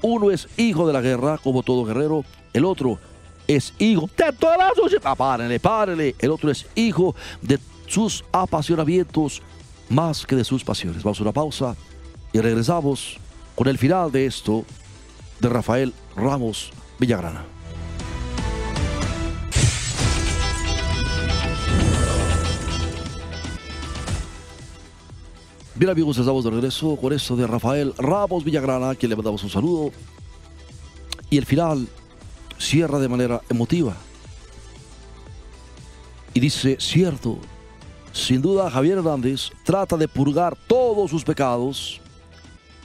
Uno 0.00 0.30
es 0.30 0.48
hijo 0.56 0.86
de 0.86 0.94
la 0.94 1.02
guerra, 1.02 1.36
como 1.36 1.62
todo 1.62 1.84
guerrero, 1.84 2.24
el 2.54 2.64
otro 2.64 2.98
es 3.46 3.74
hijo 3.78 4.08
de 4.16 4.32
todas 4.32 4.56
las... 4.56 4.72
Ah, 5.04 5.14
párenle, 5.14 5.60
párenle. 5.60 6.14
El 6.18 6.30
otro 6.30 6.50
es 6.50 6.66
hijo 6.74 7.14
de 7.42 7.58
sus 7.86 8.24
apasionamientos 8.32 9.42
más 9.90 10.24
que 10.24 10.36
de 10.36 10.44
sus 10.44 10.64
pasiones. 10.64 11.02
Vamos 11.02 11.20
a 11.20 11.22
una 11.24 11.32
pausa 11.32 11.76
y 12.32 12.40
regresamos 12.40 13.18
con 13.54 13.68
el 13.68 13.76
final 13.76 14.10
de 14.10 14.24
esto 14.24 14.64
de 15.38 15.50
Rafael 15.50 15.92
Ramos 16.16 16.72
Villagrana. 16.98 17.44
Bien 25.80 25.88
amigos, 25.88 26.18
estamos 26.18 26.44
de 26.44 26.50
regreso 26.50 26.94
con 26.96 27.10
esto 27.10 27.34
de 27.36 27.46
Rafael 27.46 27.94
Ramos 27.96 28.44
Villagrana, 28.44 28.90
a 28.90 28.94
quien 28.94 29.08
le 29.08 29.16
mandamos 29.16 29.42
un 29.44 29.48
saludo. 29.48 29.90
Y 31.30 31.38
el 31.38 31.46
final 31.46 31.88
cierra 32.58 32.98
de 32.98 33.08
manera 33.08 33.40
emotiva. 33.48 33.96
Y 36.34 36.40
dice, 36.40 36.76
cierto, 36.78 37.38
sin 38.12 38.42
duda 38.42 38.70
Javier 38.70 38.98
Hernández 38.98 39.48
trata 39.64 39.96
de 39.96 40.06
purgar 40.06 40.54
todos 40.66 41.10
sus 41.10 41.24
pecados. 41.24 41.98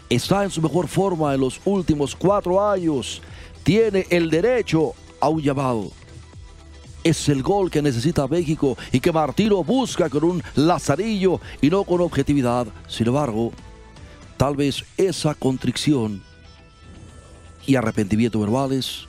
Está 0.09 0.45
en 0.45 0.49
su 0.49 0.61
mejor 0.61 0.87
forma 0.87 1.33
en 1.33 1.41
los 1.41 1.59
últimos 1.65 2.15
cuatro 2.15 2.65
años. 2.65 3.21
Tiene 3.63 4.07
el 4.09 4.29
derecho 4.29 4.93
a 5.19 5.27
un 5.27 5.41
llamado 5.41 5.91
es 7.05 7.29
el 7.29 7.43
gol 7.43 7.69
que 7.69 7.83
necesita 7.83 8.27
México 8.27 8.75
y 8.91 8.99
que 8.99 9.11
Martino 9.11 9.63
busca 9.63 10.09
con 10.09 10.23
un 10.23 10.43
lazarillo 10.55 11.39
y 11.61 11.69
no 11.69 11.83
con 11.83 12.01
objetividad. 12.01 12.67
Sin 12.87 13.07
embargo, 13.07 13.53
tal 14.37 14.55
vez 14.55 14.83
esa 14.97 15.35
contrición 15.35 16.23
y 17.67 17.75
arrepentimiento 17.75 18.39
verbales 18.39 19.07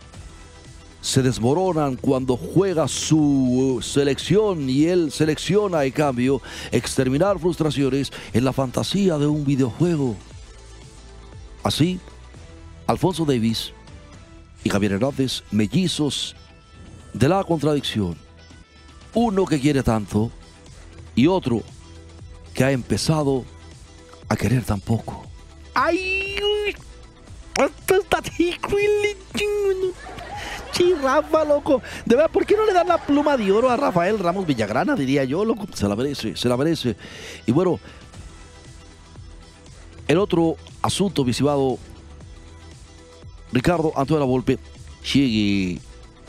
se 1.00 1.22
desmoronan 1.22 1.96
cuando 1.96 2.36
juega 2.36 2.86
su 2.86 3.78
selección 3.82 4.68
y 4.68 4.84
él 4.84 5.10
selecciona 5.10 5.84
en 5.84 5.92
cambio 5.92 6.42
exterminar 6.72 7.38
frustraciones 7.38 8.12
en 8.34 8.44
la 8.44 8.52
fantasía 8.52 9.16
de 9.16 9.26
un 9.26 9.42
videojuego. 9.42 10.16
Así, 11.62 11.98
Alfonso 12.86 13.24
Davis 13.24 13.72
y 14.64 14.68
Javier 14.68 14.92
Hernández, 14.92 15.44
mellizos 15.50 16.36
de 17.18 17.28
la 17.28 17.42
contradicción. 17.44 18.16
Uno 19.14 19.46
que 19.46 19.58
quiere 19.58 19.82
tanto 19.82 20.30
y 21.14 21.26
otro 21.26 21.62
que 22.52 22.64
ha 22.64 22.70
empezado 22.70 23.44
a 24.28 24.36
querer 24.36 24.62
tan 24.64 24.80
poco. 24.80 25.24
¡Ay! 25.74 26.36
Sí, 30.72 30.94
loco. 31.48 31.80
De 32.04 32.16
verdad, 32.16 32.30
¿por 32.30 32.44
qué 32.44 32.54
no 32.54 32.66
le 32.66 32.74
dan 32.74 32.88
la 32.88 32.98
pluma 32.98 33.34
de 33.38 33.50
oro 33.50 33.70
a 33.70 33.76
Rafael 33.78 34.18
Ramos 34.18 34.46
Villagrana? 34.46 34.94
Diría 34.94 35.24
yo, 35.24 35.42
loco. 35.42 35.66
Se 35.72 35.88
la 35.88 35.96
merece, 35.96 36.36
se 36.36 36.48
la 36.50 36.56
merece. 36.58 36.96
Y 37.46 37.52
bueno, 37.52 37.80
el 40.06 40.18
otro 40.18 40.56
asunto 40.82 41.24
visivado, 41.24 41.78
Ricardo 43.52 43.92
Antonio 43.96 44.26
Volpe, 44.26 44.58
llegue 45.14 45.80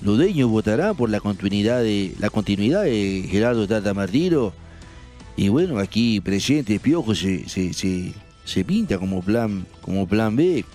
los 0.02 0.18
dueños 0.18 0.50
votarán 0.50 0.96
por 0.96 1.10
la 1.10 1.20
continuidad 1.20 1.82
de 1.82 2.14
la 2.20 2.30
continuidad 2.30 2.84
de 2.84 3.28
Gerardo 3.30 3.68
Tata 3.68 3.94
Martino. 3.94 4.54
Y 5.36 5.50
bueno, 5.50 5.80
aquí 5.80 6.20
presente 6.22 6.80
Piojo 6.80 7.14
se, 7.16 7.48
se, 7.48 7.74
se, 7.74 8.14
se 8.46 8.64
pinta 8.64 8.98
como 8.98 9.22
plan, 9.22 9.66
como 9.82 10.08
plan 10.08 10.36
B. 10.36 10.66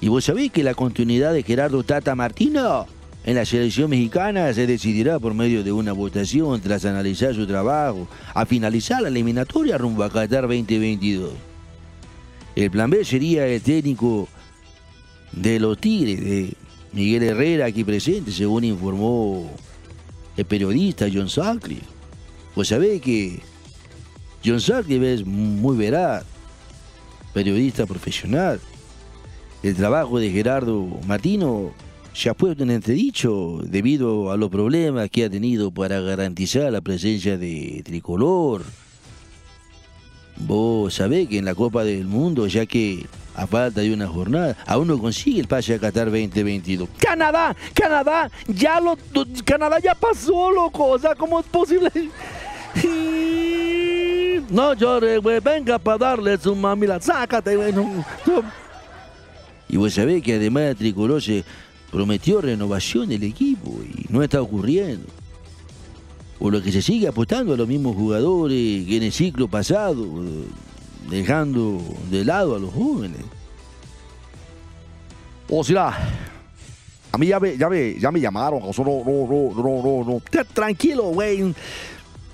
Y 0.00 0.08
vos 0.08 0.24
sabés 0.24 0.52
que 0.52 0.62
la 0.62 0.74
continuidad 0.74 1.32
de 1.32 1.42
Gerardo 1.42 1.82
Tata 1.82 2.14
Martino 2.14 2.86
en 3.24 3.34
la 3.34 3.44
selección 3.44 3.90
mexicana 3.90 4.52
se 4.54 4.66
decidirá 4.66 5.18
por 5.18 5.34
medio 5.34 5.62
de 5.62 5.72
una 5.72 5.92
votación 5.92 6.60
tras 6.60 6.84
analizar 6.84 7.34
su 7.34 7.46
trabajo 7.46 8.08
a 8.32 8.46
finalizar 8.46 9.02
la 9.02 9.08
eliminatoria 9.08 9.76
rumbo 9.76 10.02
a 10.02 10.10
Qatar 10.10 10.42
2022. 10.42 11.32
El 12.56 12.70
plan 12.70 12.90
B 12.90 13.04
sería 13.04 13.46
el 13.46 13.60
técnico 13.60 14.28
de 15.32 15.60
los 15.60 15.78
Tigres, 15.78 16.20
de 16.20 16.54
Miguel 16.92 17.22
Herrera 17.22 17.66
aquí 17.66 17.84
presente, 17.84 18.32
según 18.32 18.64
informó 18.64 19.50
el 20.36 20.44
periodista 20.44 21.06
John 21.12 21.28
Sackley. 21.28 21.80
Pues 22.54 22.68
sabés 22.68 23.00
que 23.00 23.40
John 24.44 24.60
Sackley 24.60 25.04
es 25.04 25.26
muy 25.26 25.76
veraz, 25.76 26.24
periodista 27.34 27.86
profesional. 27.86 28.60
El 29.62 29.74
trabajo 29.74 30.18
de 30.18 30.30
Gerardo 30.30 30.86
Martino 31.06 31.72
se 32.12 32.28
ha 32.28 32.34
puesto 32.34 32.62
en 32.62 32.70
entredicho 32.70 33.60
debido 33.64 34.32
a 34.32 34.36
los 34.36 34.50
problemas 34.50 35.10
que 35.10 35.24
ha 35.24 35.30
tenido 35.30 35.70
para 35.70 36.00
garantizar 36.00 36.72
la 36.72 36.80
presencia 36.80 37.36
de 37.36 37.82
tricolor. 37.84 38.64
Vos 40.36 40.94
sabés 40.94 41.28
que 41.28 41.38
en 41.38 41.44
la 41.44 41.54
Copa 41.54 41.84
del 41.84 42.06
Mundo, 42.06 42.46
ya 42.46 42.66
que 42.66 43.06
a 43.38 43.46
falta 43.46 43.80
de 43.80 43.92
una 43.92 44.08
jornada, 44.08 44.56
aún 44.66 44.88
no 44.88 44.98
consigue 44.98 45.40
el 45.40 45.46
pase 45.46 45.74
a 45.74 45.78
Qatar 45.78 46.06
2022. 46.06 46.88
Canadá, 46.98 47.54
Canadá, 47.72 48.28
ya 48.48 48.80
lo, 48.80 48.98
Canadá 49.44 49.78
ya 49.78 49.94
pasó, 49.94 50.50
loco. 50.50 50.88
O 50.88 50.98
sea, 50.98 51.14
¿cómo 51.14 51.38
es 51.40 51.46
posible? 51.46 51.90
No 54.50 54.72
llores, 54.72 55.20
güey, 55.20 55.40
venga 55.40 55.78
para 55.78 55.98
darle 55.98 56.38
su 56.38 56.56
mamila, 56.56 56.98
sácate, 56.98 57.54
güey. 57.54 57.70
no, 57.70 57.82
no. 58.24 58.42
Y 59.68 59.76
vos 59.76 59.92
sabés 59.92 60.22
que 60.22 60.36
además 60.36 60.62
el 60.62 60.76
Tricolor 60.76 61.20
se 61.20 61.44
prometió 61.92 62.40
renovación 62.40 63.10
del 63.10 63.24
equipo 63.24 63.78
y 63.82 64.06
no 64.08 64.22
está 64.22 64.40
ocurriendo. 64.40 65.06
Por 66.38 66.52
lo 66.52 66.62
que 66.62 66.72
se 66.72 66.80
sigue 66.80 67.08
apostando 67.08 67.52
a 67.52 67.56
los 67.58 67.68
mismos 67.68 67.94
jugadores 67.94 68.86
que 68.86 68.96
en 68.96 69.02
el 69.02 69.12
ciclo 69.12 69.48
pasado, 69.48 70.06
dejando 71.08 71.80
de 72.10 72.24
lado 72.24 72.56
a 72.56 72.58
los 72.58 72.72
jóvenes. 72.72 73.22
O 75.50 75.64
será 75.64 75.96
A 77.10 77.18
mí 77.18 77.26
ya 77.26 77.40
me, 77.40 77.56
ya 77.56 77.68
me, 77.68 77.98
ya 77.98 78.10
me 78.10 78.20
llamaron, 78.20 78.72
sea, 78.72 78.84
no, 78.84 79.02
no, 79.04 79.26
no, 79.26 79.62
no, 79.62 79.82
no, 79.82 80.04
no. 80.04 80.44
Tranquilo, 80.52 81.04
güey. 81.04 81.54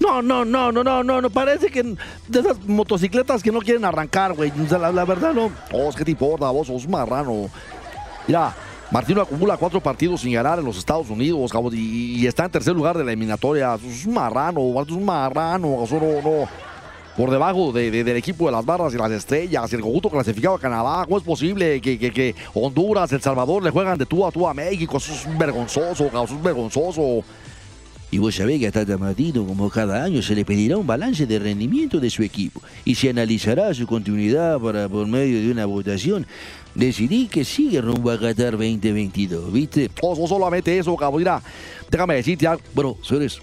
No, 0.01 0.21
no, 0.21 0.45
no, 0.45 0.73
no, 0.73 0.83
no, 0.83 1.05
no, 1.05 1.21
no. 1.21 1.31
Parece 1.31 1.71
que 1.71 1.83
de 1.83 2.41
esas 2.41 2.63
motocicletas 2.67 3.43
que 3.43 3.53
no 3.53 3.61
quieren 3.61 3.85
arrancar, 3.85 4.35
güey. 4.35 4.53
Sea, 4.69 4.79
la, 4.79 5.05
verdad, 5.05 5.33
no. 5.33 5.51
Oh, 5.73 5.91
¿qué 5.97 6.05
te 6.05 6.11
importa? 6.11 6.51
Vos 6.51 6.67
sos 6.67 6.89
marrano. 6.89 7.49
Mira, 8.27 8.55
Martino 8.91 9.23
acumula 9.23 9.57
cuatro 9.57 9.81
partidos 9.81 10.21
sin 10.23 10.33
ganar 10.33 10.59
en 10.59 10.65
los 10.65 10.77
Estados 10.77 11.09
Unidos, 11.09 11.53
y, 11.73 12.21
y 12.21 12.27
está 12.27 12.45
en 12.45 12.51
tercer 12.51 12.75
lugar 12.75 12.99
de 12.99 13.05
la 13.05 13.13
eliminatoria. 13.13 13.75
Es 13.77 14.05
un 14.05 14.15
marrano, 14.15 14.61
es 14.83 15.89
sea, 15.89 16.01
no, 16.01 16.23
no. 16.23 16.49
Por 17.17 17.31
debajo 17.31 17.73
de- 17.73 17.91
de- 17.91 18.03
del 18.05 18.17
equipo 18.17 18.47
de 18.47 18.53
las 18.53 18.65
barras 18.65 18.93
y 18.93 18.97
las 18.97 19.11
estrellas, 19.13 19.73
el 19.73 19.81
conjunto 19.81 20.11
clasificado 20.11 20.57
a 20.57 20.59
Canadá. 20.59 21.05
¿Cómo 21.05 21.19
es 21.19 21.23
posible 21.25 21.81
que, 21.81 21.99
que- 21.99 22.11
que 22.13 22.35
Honduras, 22.55 23.13
El 23.13 23.21
Salvador 23.23 23.63
le 23.63 23.71
juegan 23.71 23.97
de 23.97 24.05
tú 24.07 24.27
a 24.27 24.33
tú 24.33 24.47
a 24.49 24.53
México? 24.55 24.97
Eso 24.97 25.13
es 25.13 25.39
vergonzoso, 25.39 26.05
cabrón, 26.07 26.25
eso 26.25 26.35
es 26.35 26.43
vergonzoso. 26.43 27.25
Y 28.11 28.19
vos 28.19 28.35
sabés 28.35 28.61
que 28.61 28.69
a 28.69 28.73
Tata 28.73 28.97
Martino, 28.97 29.45
como 29.45 29.69
cada 29.71 30.03
año, 30.05 30.23
se 30.23 30.35
le 30.37 30.45
pedirá 30.45 30.77
un 30.77 30.87
balance 30.87 31.27
de 31.27 31.39
rendimiento 31.39 31.99
de 31.99 32.11
su 32.11 32.23
equipo 32.23 32.61
y 32.85 32.95
se 32.95 33.11
analizará 33.11 33.73
su 33.75 33.87
continuidad 33.89 34.61
para, 34.61 34.89
por 34.89 35.07
medio 35.09 35.41
de 35.41 35.51
una 35.51 35.67
votación, 35.67 36.25
decidir 36.77 37.29
que 37.29 37.45
sigue 37.45 37.81
rumbo 37.81 38.11
a 38.13 38.19
Qatar 38.19 38.53
2022, 38.53 39.53
¿viste? 39.53 39.91
Oh, 40.01 40.17
no 40.17 40.27
solamente 40.29 40.77
eso, 40.79 40.95
cabrón. 40.97 41.19
Mira, 41.21 41.43
déjame 41.91 42.15
decirte 42.15 42.47
algo. 42.47 42.63
Bueno, 42.73 42.97
señores, 43.03 43.39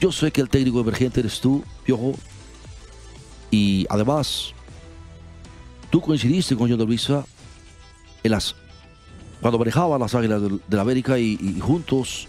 yo 0.00 0.12
sé 0.12 0.30
que 0.30 0.40
el 0.40 0.48
técnico 0.48 0.80
emergente 0.80 1.18
eres 1.20 1.40
tú, 1.40 1.64
Piojo, 1.84 2.14
y 3.52 3.86
además, 3.88 4.52
tú 5.90 6.00
coincidiste 6.00 6.56
con 6.56 6.68
John 6.68 6.78
de 6.78 6.84
Luisa 6.86 7.24
en 8.24 8.30
las, 8.32 8.56
cuando 9.40 9.58
manejaba 9.58 9.98
las 9.98 10.14
Águilas 10.16 10.42
del- 10.42 10.60
de, 10.66 10.76
la 10.76 10.82
América 10.82 11.18
y, 11.18 11.38
y 11.40 11.60
juntos 11.60 12.26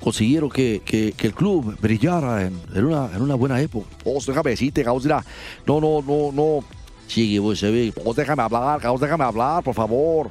consiguieron 0.00 0.48
que, 0.48 0.80
que- 0.84 1.12
que 1.16 1.26
el 1.26 1.34
club 1.34 1.76
brillara 1.80 2.46
en, 2.46 2.58
en 2.74 2.84
una, 2.86 3.10
en 3.14 3.20
una 3.22 3.34
buena 3.34 3.60
época. 3.60 3.86
Oh, 4.04 4.18
déjame 4.26 4.50
decirte. 4.50 4.82
Mira, 4.84 5.24
no, 5.66 5.80
no, 5.80 6.00
no, 6.02 6.32
no. 6.32 6.64
Sí, 7.06 7.32
que 7.34 7.38
vos 7.40 7.58
sabés, 7.58 7.92
Oh, 8.04 8.14
déjame 8.14 8.42
hablar, 8.42 8.80
déjame 8.98 9.24
hablar, 9.24 9.62
por 9.62 9.74
favor. 9.74 10.30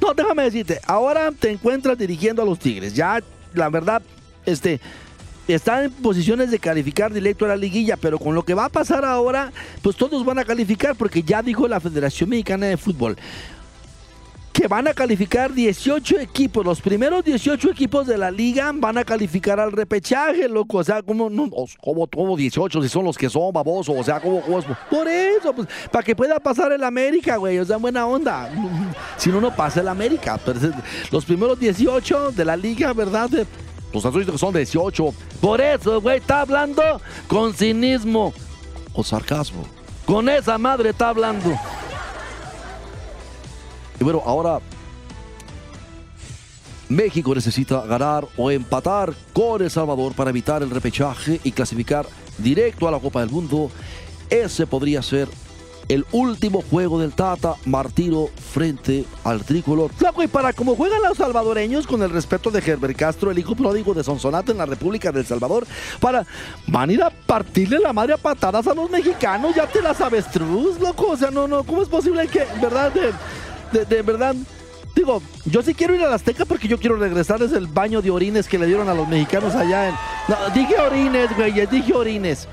No, 0.00 0.14
déjame 0.14 0.44
decirte. 0.44 0.80
Ahora 0.86 1.30
te 1.32 1.50
encuentras 1.50 1.98
dirigiendo 1.98 2.42
a 2.42 2.44
los 2.46 2.58
Tigres. 2.58 2.94
Ya, 2.94 3.22
la 3.52 3.68
verdad, 3.68 4.00
este. 4.46 4.80
Están 5.46 5.84
en 5.84 5.90
posiciones 5.90 6.50
de 6.50 6.58
calificar 6.58 7.12
directo 7.12 7.44
a 7.44 7.48
la 7.48 7.56
liguilla, 7.56 7.96
pero 7.96 8.18
con 8.18 8.34
lo 8.34 8.44
que 8.44 8.54
va 8.54 8.66
a 8.66 8.70
pasar 8.70 9.04
ahora, 9.04 9.52
pues 9.82 9.96
todos 9.96 10.24
van 10.24 10.38
a 10.38 10.44
calificar, 10.44 10.96
porque 10.96 11.22
ya 11.22 11.42
dijo 11.42 11.68
la 11.68 11.80
Federación 11.80 12.30
Mexicana 12.30 12.66
de 12.66 12.76
Fútbol 12.76 13.16
que 14.54 14.68
van 14.68 14.86
a 14.86 14.94
calificar 14.94 15.52
18 15.52 16.20
equipos. 16.20 16.64
Los 16.64 16.80
primeros 16.80 17.24
18 17.24 17.72
equipos 17.72 18.06
de 18.06 18.16
la 18.16 18.30
liga 18.30 18.70
van 18.72 18.96
a 18.96 19.04
calificar 19.04 19.58
al 19.58 19.72
repechaje, 19.72 20.48
loco. 20.48 20.78
O 20.78 20.84
sea, 20.84 21.02
como 21.02 21.28
no, 21.28 21.50
¿Cómo, 21.82 22.06
cómo 22.06 22.36
18 22.36 22.80
si 22.80 22.88
son 22.88 23.04
los 23.04 23.18
que 23.18 23.28
son, 23.28 23.52
baboso? 23.52 23.92
O 23.92 24.04
sea, 24.04 24.20
¿cómo, 24.20 24.40
cómo 24.42 24.60
es? 24.60 24.64
Por 24.88 25.08
eso, 25.08 25.52
pues, 25.52 25.66
para 25.90 26.04
que 26.04 26.14
pueda 26.14 26.38
pasar 26.38 26.70
el 26.70 26.84
América, 26.84 27.36
güey. 27.36 27.58
O 27.58 27.64
sea, 27.64 27.78
buena 27.78 28.06
onda. 28.06 28.48
Si 29.16 29.30
no, 29.30 29.40
no 29.40 29.54
pasa 29.54 29.80
el 29.80 29.88
América. 29.88 30.38
Los 31.10 31.24
primeros 31.24 31.58
18 31.58 32.32
de 32.32 32.44
la 32.44 32.56
liga, 32.56 32.92
¿verdad? 32.92 33.30
Los 33.94 34.04
azules 34.04 34.28
que 34.28 34.36
son 34.36 34.52
18. 34.52 35.14
Por 35.40 35.60
eso, 35.60 36.00
güey, 36.00 36.18
está 36.18 36.40
hablando 36.40 36.82
con 37.28 37.54
cinismo. 37.54 38.34
o 38.92 39.02
sarcasmo. 39.04 39.64
Con 40.04 40.28
esa 40.28 40.58
madre 40.58 40.90
está 40.90 41.08
hablando. 41.08 41.56
Y 43.98 44.04
bueno, 44.04 44.22
ahora 44.26 44.60
México 46.88 47.34
necesita 47.34 47.86
ganar 47.86 48.26
o 48.36 48.50
empatar 48.50 49.14
con 49.32 49.62
El 49.62 49.70
Salvador 49.70 50.12
para 50.14 50.30
evitar 50.30 50.62
el 50.62 50.70
repechaje 50.70 51.40
y 51.44 51.52
clasificar 51.52 52.06
directo 52.38 52.88
a 52.88 52.90
la 52.90 52.98
Copa 52.98 53.20
del 53.20 53.30
Mundo. 53.30 53.70
Ese 54.28 54.66
podría 54.66 55.02
ser 55.02 55.28
el 55.88 56.04
último 56.12 56.62
juego 56.62 56.98
del 56.98 57.12
Tata 57.12 57.54
Martino 57.66 58.28
frente 58.52 59.04
al 59.24 59.44
tricolor. 59.44 59.90
Loco, 60.00 60.22
y 60.22 60.26
para 60.26 60.52
como 60.52 60.76
juegan 60.76 61.02
los 61.02 61.18
salvadoreños, 61.18 61.86
con 61.86 62.02
el 62.02 62.10
respeto 62.10 62.50
de 62.50 62.60
Herbert 62.60 62.96
Castro, 62.96 63.30
el 63.30 63.38
hijo 63.38 63.54
pródigo 63.54 63.94
de 63.94 64.04
Sonsonate 64.04 64.52
en 64.52 64.58
la 64.58 64.66
República 64.66 65.12
del 65.12 65.26
Salvador, 65.26 65.66
para 66.00 66.26
van 66.66 66.90
a 66.90 66.92
ir 66.92 67.02
a 67.02 67.10
partirle 67.10 67.78
la 67.78 67.92
madre 67.92 68.14
a 68.14 68.18
patadas 68.18 68.66
a 68.66 68.74
los 68.74 68.90
mexicanos, 68.90 69.54
ya 69.54 69.66
te 69.66 69.82
las 69.82 70.00
avestruz, 70.00 70.80
loco. 70.80 71.08
O 71.08 71.16
sea, 71.16 71.30
no, 71.30 71.46
no, 71.46 71.64
¿cómo 71.64 71.82
es 71.82 71.88
posible 71.88 72.26
que, 72.28 72.46
verdad, 72.60 72.92
de, 72.92 73.12
de, 73.78 73.84
de 73.84 74.02
verdad? 74.02 74.34
Digo, 74.94 75.20
yo 75.44 75.60
sí 75.60 75.74
quiero 75.74 75.94
ir 75.94 76.02
a 76.04 76.08
la 76.08 76.14
Azteca 76.14 76.44
porque 76.44 76.68
yo 76.68 76.78
quiero 76.78 76.96
regresar 76.96 77.40
desde 77.40 77.58
el 77.58 77.66
baño 77.66 78.00
de 78.00 78.10
orines 78.10 78.46
que 78.46 78.58
le 78.58 78.66
dieron 78.66 78.88
a 78.88 78.94
los 78.94 79.08
mexicanos 79.08 79.54
allá 79.54 79.88
en. 79.88 79.94
No, 80.28 80.36
dije 80.54 80.78
orines, 80.78 81.34
güey, 81.36 81.66
dije 81.66 81.92
orines. 81.92 82.46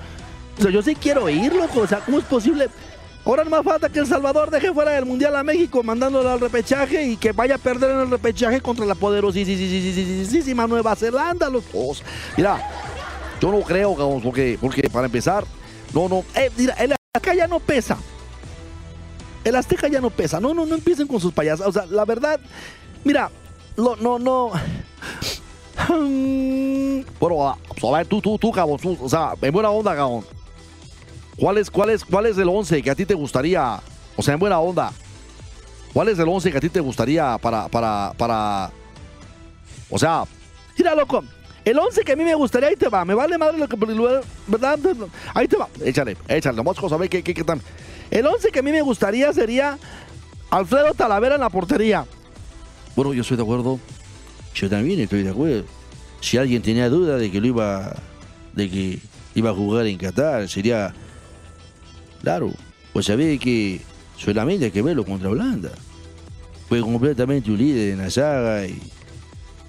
O 0.57 0.63
sea, 0.63 0.71
yo 0.71 0.81
sí 0.81 0.95
quiero 0.95 1.29
ir, 1.29 1.53
loco. 1.53 1.81
O 1.81 1.87
sea, 1.87 1.99
¿cómo 1.99 2.17
es 2.17 2.25
posible? 2.25 2.67
Ahora 3.23 3.43
no 3.43 3.51
más 3.51 3.63
falta 3.63 3.87
que 3.87 3.99
El 3.99 4.07
Salvador 4.07 4.49
deje 4.49 4.73
fuera 4.73 4.91
del 4.91 5.05
Mundial 5.05 5.35
a 5.35 5.43
México, 5.43 5.83
mandándolo 5.83 6.27
al 6.27 6.39
repechaje 6.39 7.05
y 7.05 7.17
que 7.17 7.31
vaya 7.31 7.55
a 7.55 7.57
perder 7.59 7.91
en 7.91 7.99
el 7.99 8.09
repechaje 8.09 8.61
contra 8.61 8.85
la 8.85 8.95
poderosísima 8.95 10.65
Nueva 10.65 10.95
Zelanda, 10.95 11.47
loco. 11.47 11.67
Oh, 11.73 11.95
mira, 12.35 12.59
yo 13.39 13.51
no 13.51 13.61
creo, 13.61 13.95
cabrón, 13.95 14.21
porque, 14.21 14.57
porque 14.59 14.89
para 14.89 15.05
empezar, 15.05 15.45
no, 15.93 16.09
no. 16.09 16.23
Eh, 16.33 16.49
mira, 16.57 16.73
el 16.75 16.93
Azteca 16.93 17.35
ya 17.35 17.47
no 17.47 17.59
pesa. 17.59 17.97
El 19.43 19.55
Azteca 19.55 19.87
ya 19.87 20.01
no 20.01 20.09
pesa. 20.09 20.39
No, 20.39 20.53
no, 20.53 20.65
no 20.65 20.73
empiecen 20.73 21.07
con 21.07 21.19
sus 21.19 21.31
payasas. 21.31 21.67
O 21.67 21.71
sea, 21.71 21.85
la 21.85 22.05
verdad, 22.05 22.39
mira, 23.03 23.29
lo, 23.75 23.95
no, 23.97 24.17
no. 24.17 24.51
Bueno, 27.19 27.47
a, 27.47 27.57
a 27.57 27.91
ver, 27.97 28.07
tú, 28.07 28.21
tú, 28.21 28.37
tú, 28.37 28.51
cabrón, 28.51 28.77
tú, 28.77 28.97
o 29.01 29.09
sea, 29.09 29.33
en 29.41 29.51
buena 29.51 29.69
onda, 29.69 29.95
cabrón. 29.95 30.23
¿Cuál 31.41 31.57
es, 31.57 31.71
cuál 31.71 31.89
es, 31.89 32.05
cuál 32.05 32.27
es 32.27 32.37
el 32.37 32.47
11 32.47 32.83
que 32.83 32.91
a 32.91 32.93
ti 32.93 33.03
te 33.03 33.15
gustaría? 33.15 33.79
O 34.15 34.21
sea, 34.21 34.35
en 34.35 34.39
buena 34.39 34.59
onda. 34.59 34.93
¿Cuál 35.91 36.09
es 36.09 36.19
el 36.19 36.29
11 36.29 36.51
que 36.51 36.57
a 36.59 36.61
ti 36.61 36.69
te 36.69 36.79
gustaría 36.79 37.35
para, 37.39 37.67
para, 37.67 38.13
para. 38.15 38.71
O 39.89 39.97
sea, 39.97 40.23
Mira, 40.77 40.93
loco, 40.93 41.23
el 41.65 41.79
11 41.79 42.03
que 42.03 42.11
a 42.11 42.15
mí 42.15 42.23
me 42.23 42.35
gustaría, 42.35 42.69
ahí 42.69 42.75
te 42.75 42.89
va. 42.89 43.03
Me 43.05 43.15
vale 43.15 43.39
madre 43.39 43.57
lo 43.57 43.67
que. 43.67 43.75
¿Verdad? 44.45 44.77
Ahí 45.33 45.47
te 45.47 45.57
va. 45.57 45.67
échale, 45.83 46.15
échale, 46.27 46.61
a 46.61 46.97
ver 46.97 47.09
qué, 47.09 47.23
qué, 47.23 47.33
qué 47.33 47.43
tan. 47.43 47.59
El 48.11 48.27
11 48.27 48.51
que 48.51 48.59
a 48.59 48.61
mí 48.61 48.71
me 48.71 48.83
gustaría 48.83 49.33
sería 49.33 49.79
Alfredo 50.51 50.93
Talavera 50.93 51.35
en 51.35 51.41
la 51.41 51.49
portería. 51.49 52.05
Bueno, 52.95 53.15
yo 53.15 53.21
estoy 53.21 53.37
de 53.37 53.43
acuerdo. 53.43 53.79
Yo 54.53 54.69
también 54.69 54.99
estoy 54.99 55.23
de 55.23 55.31
acuerdo. 55.31 55.65
Si 56.19 56.37
alguien 56.37 56.61
tenía 56.61 56.87
duda 56.87 57.17
de 57.17 57.31
que 57.31 57.41
lo 57.41 57.47
iba, 57.47 57.95
de 58.53 58.69
que 58.69 58.99
iba 59.33 59.49
a 59.49 59.53
jugar 59.55 59.87
en 59.87 59.97
Qatar, 59.97 60.47
sería 60.47 60.93
claro. 62.21 62.51
Pues 62.93 63.05
sabés 63.05 63.39
que 63.39 63.81
solamente 64.17 64.65
hay 64.65 64.71
que 64.71 64.81
verlo 64.81 65.05
contra 65.05 65.29
Holanda. 65.29 65.71
Fue 66.67 66.81
completamente 66.81 67.51
un 67.51 67.57
líder 67.57 67.93
en 67.93 67.99
la 67.99 68.09
saga 68.09 68.65
y 68.65 68.79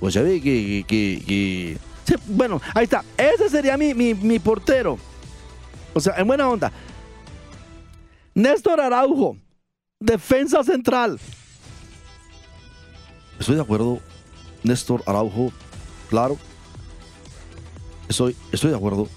pues 0.01 0.15
sabés 0.15 0.43
que, 0.43 0.85
que, 0.87 1.79
Sí, 2.05 2.15
bueno, 2.27 2.61
ahí 2.75 2.85
está. 2.85 3.05
Ese 3.17 3.49
sería 3.49 3.77
mi, 3.77 3.95
mi, 3.95 4.15
mi 4.15 4.38
portero. 4.38 4.99
O 5.95 6.01
sea, 6.01 6.15
en 6.17 6.27
buena 6.27 6.49
onda. 6.49 6.73
Néstor 8.35 8.81
Araujo, 8.81 9.37
defensa 10.01 10.65
central. 10.65 11.21
estoy 13.38 13.57
de 13.57 13.62
acuerdo. 13.62 14.01
Néstor 14.65 15.03
Araujo, 15.07 15.53
claro. 16.09 16.38
Estoy, 18.09 18.37
estoy 18.53 18.71
de 18.71 18.77
acuerdo. 18.77 19.09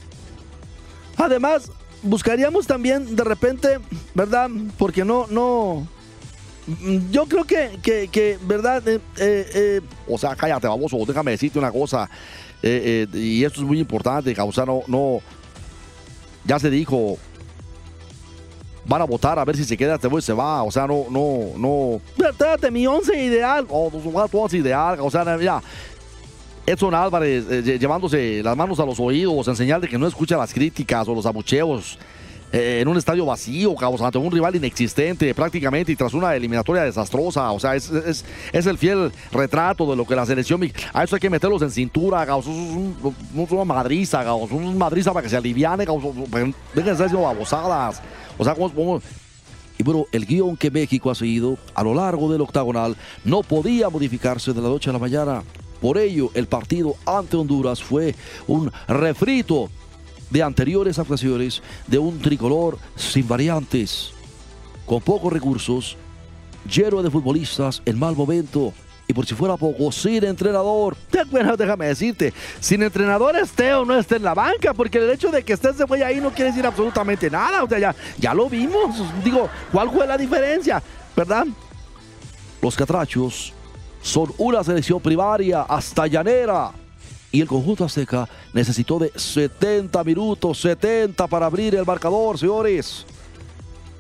Además, 1.18 1.72
buscaríamos 2.06 2.68
también 2.68 3.16
de 3.16 3.24
repente, 3.24 3.80
¿verdad? 4.14 4.50
Porque 4.78 5.04
no, 5.04 5.28
no. 5.30 5.88
Yo 7.12 7.26
creo 7.26 7.44
que, 7.44 7.78
que, 7.84 8.08
que, 8.08 8.40
¿verdad? 8.44 8.88
Eh, 8.88 9.00
eh, 9.18 9.52
eh, 9.54 9.82
O 10.08 10.18
sea, 10.18 10.36
cállate, 10.36 10.68
baboso, 10.68 10.98
déjame 11.06 11.32
decirte 11.32 11.60
una 11.60 11.72
cosa. 11.72 12.10
y 12.64 13.44
esto 13.44 13.62
es 13.62 13.68
muy 13.68 13.80
importante, 13.80 14.34
causar 14.34 14.68
no, 14.68 14.82
no. 14.88 15.20
Ya 16.46 16.60
se 16.60 16.70
dijo. 16.70 17.18
Van 18.88 19.02
a 19.02 19.06
votar 19.06 19.40
a 19.40 19.46
ver 19.46 19.58
si 19.58 19.64
se 19.64 19.76
queda, 19.76 19.96
este 19.96 20.08
güey 20.08 20.22
se 20.22 20.34
va. 20.34 20.62
O 20.62 20.72
sea, 20.72 20.86
no, 20.86 21.06
no, 21.10 21.58
no. 21.58 22.02
espérate, 22.24 22.70
mi 22.70 22.86
once 22.86 23.20
ideal. 23.20 23.66
Oh, 23.70 23.92
no, 23.92 24.28
todo 24.28 24.46
es 24.46 24.54
ideal. 24.54 25.00
O 25.02 25.10
sea, 25.10 25.24
mira. 25.38 25.62
Edson 26.66 26.96
Álvarez 26.96 27.46
eh, 27.50 27.62
lle- 27.64 27.80
llevándose 27.80 28.42
las 28.44 28.58
manos 28.58 28.80
a 28.80 28.86
los 28.86 29.00
oídos 29.00 29.48
en 29.48 29.56
señal 29.56 29.82
de 29.82 29.88
que 29.88 29.98
no 29.98 30.08
escucha 30.08 30.36
las 30.38 30.54
críticas 30.54 31.08
o 31.08 31.14
los 31.14 31.26
abucheos 31.26 32.00
eh, 32.52 32.80
en 32.82 32.88
un 32.88 32.96
estadio 32.98 33.26
vacío, 33.26 33.76
cabos, 33.76 34.02
ante 34.02 34.18
un 34.18 34.32
rival 34.32 34.56
inexistente 34.56 35.34
prácticamente 35.36 35.92
y 35.92 35.96
tras 35.96 36.14
una 36.14 36.34
eliminatoria 36.36 36.84
desastrosa. 36.84 37.52
O 37.52 37.60
sea, 37.60 37.76
es, 37.76 37.92
el 38.54 38.78
fiel 38.78 39.12
retrato 39.32 39.90
de 39.90 39.96
lo 39.96 40.06
que 40.06 40.16
la 40.16 40.26
selección. 40.26 40.62
A 40.94 41.04
eso 41.04 41.16
hay 41.16 41.20
que 41.20 41.30
meterlos 41.30 41.62
en 41.64 41.72
cintura, 41.72 42.26
cabos. 42.26 42.46
Es 42.46 42.52
un- 42.52 42.96
una 43.34 43.66
madriza, 43.66 44.24
cabos. 44.24 44.52
Una 44.52 44.72
madriza 44.72 45.12
para 45.12 45.24
que 45.24 45.30
se 45.30 45.36
aliviane, 45.38 45.86
cabos. 45.86 46.04
Dejen 46.32 46.54
de 46.74 46.80
estar 46.80 46.94
haciendo 47.08 47.22
babosadas. 47.24 48.02
O 48.38 48.44
sea, 48.44 48.54
¿cómo, 48.56 48.72
cómo- 48.74 49.02
Y 49.78 49.84
bueno, 49.84 50.06
el 50.14 50.26
guion 50.26 50.56
que 50.56 50.72
México 50.72 51.12
ha 51.12 51.16
seguido 51.16 51.58
a 51.74 51.84
lo 51.84 51.94
largo 51.94 52.32
del 52.32 52.42
octagonal 52.42 52.96
no 53.26 53.42
podía 53.44 53.90
modificarse 53.90 54.54
de 54.54 54.62
la 54.62 54.70
noche 54.70 54.90
a 54.90 54.94
la 54.94 55.00
mañana. 55.00 55.44
Por 55.86 56.00
ello, 56.00 56.32
el 56.34 56.48
partido 56.48 56.96
ante 57.06 57.38
Honduras 57.38 57.84
fue 57.84 58.16
un 58.48 58.72
refrito 58.88 59.70
de 60.32 60.42
anteriores 60.42 60.98
actuaciones 60.98 61.62
de 61.86 62.00
un 62.00 62.18
tricolor 62.18 62.80
sin 62.96 63.28
variantes, 63.28 64.10
con 64.88 65.00
pocos 65.00 65.32
recursos, 65.32 65.96
lleno 66.68 67.04
de 67.04 67.12
futbolistas 67.12 67.84
en 67.86 68.00
mal 68.00 68.16
momento 68.16 68.74
y 69.08 69.14
por 69.14 69.28
si 69.28 69.36
fuera 69.36 69.58
poco, 69.58 69.92
sin 69.92 70.24
entrenador. 70.24 70.98
Bueno, 71.30 71.56
déjame 71.56 71.86
decirte, 71.86 72.34
sin 72.60 72.82
entrenador 72.82 73.36
esté 73.36 73.72
o 73.76 73.86
no 73.86 73.96
esté 73.96 74.16
en 74.16 74.24
la 74.24 74.34
banca, 74.34 74.74
porque 74.74 74.98
el 74.98 75.12
hecho 75.12 75.30
de 75.30 75.44
que 75.44 75.54
esté 75.54 75.70
ese 75.70 75.84
güey 75.84 76.02
ahí 76.02 76.20
no 76.20 76.32
quiere 76.32 76.50
decir 76.50 76.66
absolutamente 76.66 77.30
nada. 77.30 77.64
O 77.64 77.70
sea, 77.70 77.78
ya, 77.78 77.96
ya 78.18 78.34
lo 78.34 78.50
vimos. 78.50 79.04
Digo, 79.24 79.48
¿cuál 79.72 79.92
fue 79.92 80.08
la 80.08 80.18
diferencia? 80.18 80.82
¿Verdad? 81.16 81.46
Los 82.60 82.76
catrachos 82.76 83.54
son 84.06 84.32
una 84.38 84.64
selección 84.64 85.02
primaria 85.02 85.64
hasta 85.64 86.06
llanera. 86.06 86.72
Y 87.32 87.42
el 87.42 87.48
conjunto 87.48 87.84
azteca 87.84 88.30
necesitó 88.54 89.00
de 89.00 89.12
70 89.16 90.04
minutos, 90.04 90.62
70 90.62 91.26
para 91.26 91.48
abrir 91.48 91.74
el 91.74 91.86
marcador, 91.86 92.38
señores. 92.38 93.04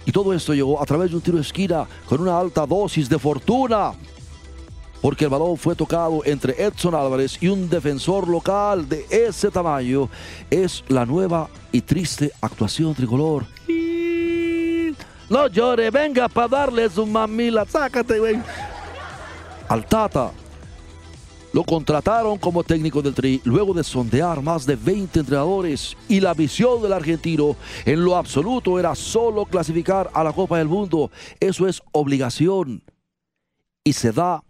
Y 0.06 0.12
todo 0.12 0.32
esto 0.32 0.54
llegó 0.54 0.80
a 0.80 0.86
través 0.86 1.10
de 1.10 1.16
un 1.16 1.24
tiro 1.24 1.38
de 1.38 1.42
esquina 1.42 1.88
con 2.08 2.22
una 2.22 2.40
alta 2.40 2.68
dosis 2.68 3.10
de 3.10 3.18
fortuna 3.18 3.94
porque 5.02 5.26
el 5.26 5.30
balón 5.30 5.58
fue 5.58 5.76
tocado 5.76 6.22
entre 6.26 6.64
Edson 6.64 6.96
Álvarez 6.96 7.38
y 7.42 7.48
un 7.48 7.70
defensor 7.70 8.28
local 8.28 8.88
de 8.90 9.06
ese 9.10 9.52
tamaño. 9.52 10.10
Es 10.50 10.84
la 10.88 11.06
nueva 11.06 11.50
y 11.72 11.82
triste 11.82 12.32
actuación 12.42 12.96
tricolor. 12.96 13.46
No 15.30 15.48
llore, 15.48 15.92
venga 15.92 16.28
para 16.28 16.48
darle 16.48 16.90
su 16.90 17.06
mamila, 17.06 17.66
sácate, 17.66 18.18
güey. 18.20 18.38
Al 19.68 19.86
Tata 19.86 20.32
lo 21.52 21.64
contrataron 21.64 22.38
como 22.38 22.64
técnico 22.64 23.02
del 23.02 23.16
Tri 23.16 23.42
luego 23.46 23.74
de 23.74 23.84
sondear 23.84 24.42
más 24.42 24.66
de 24.66 24.76
20 24.76 25.22
entrenadores 25.22 25.96
y 26.10 26.20
la 26.20 26.34
visión 26.34 26.82
del 26.82 26.94
argentino 26.94 27.56
en 27.86 28.04
lo 28.04 28.16
absoluto 28.16 28.78
era 28.78 28.94
solo 28.94 29.46
clasificar 29.46 30.10
a 30.14 30.24
la 30.24 30.34
Copa 30.34 30.58
del 30.58 30.68
Mundo. 30.68 31.10
Eso 31.40 31.68
es 31.68 31.82
obligación 31.94 32.84
y 33.84 33.94
se 33.94 34.12
da 34.12 34.44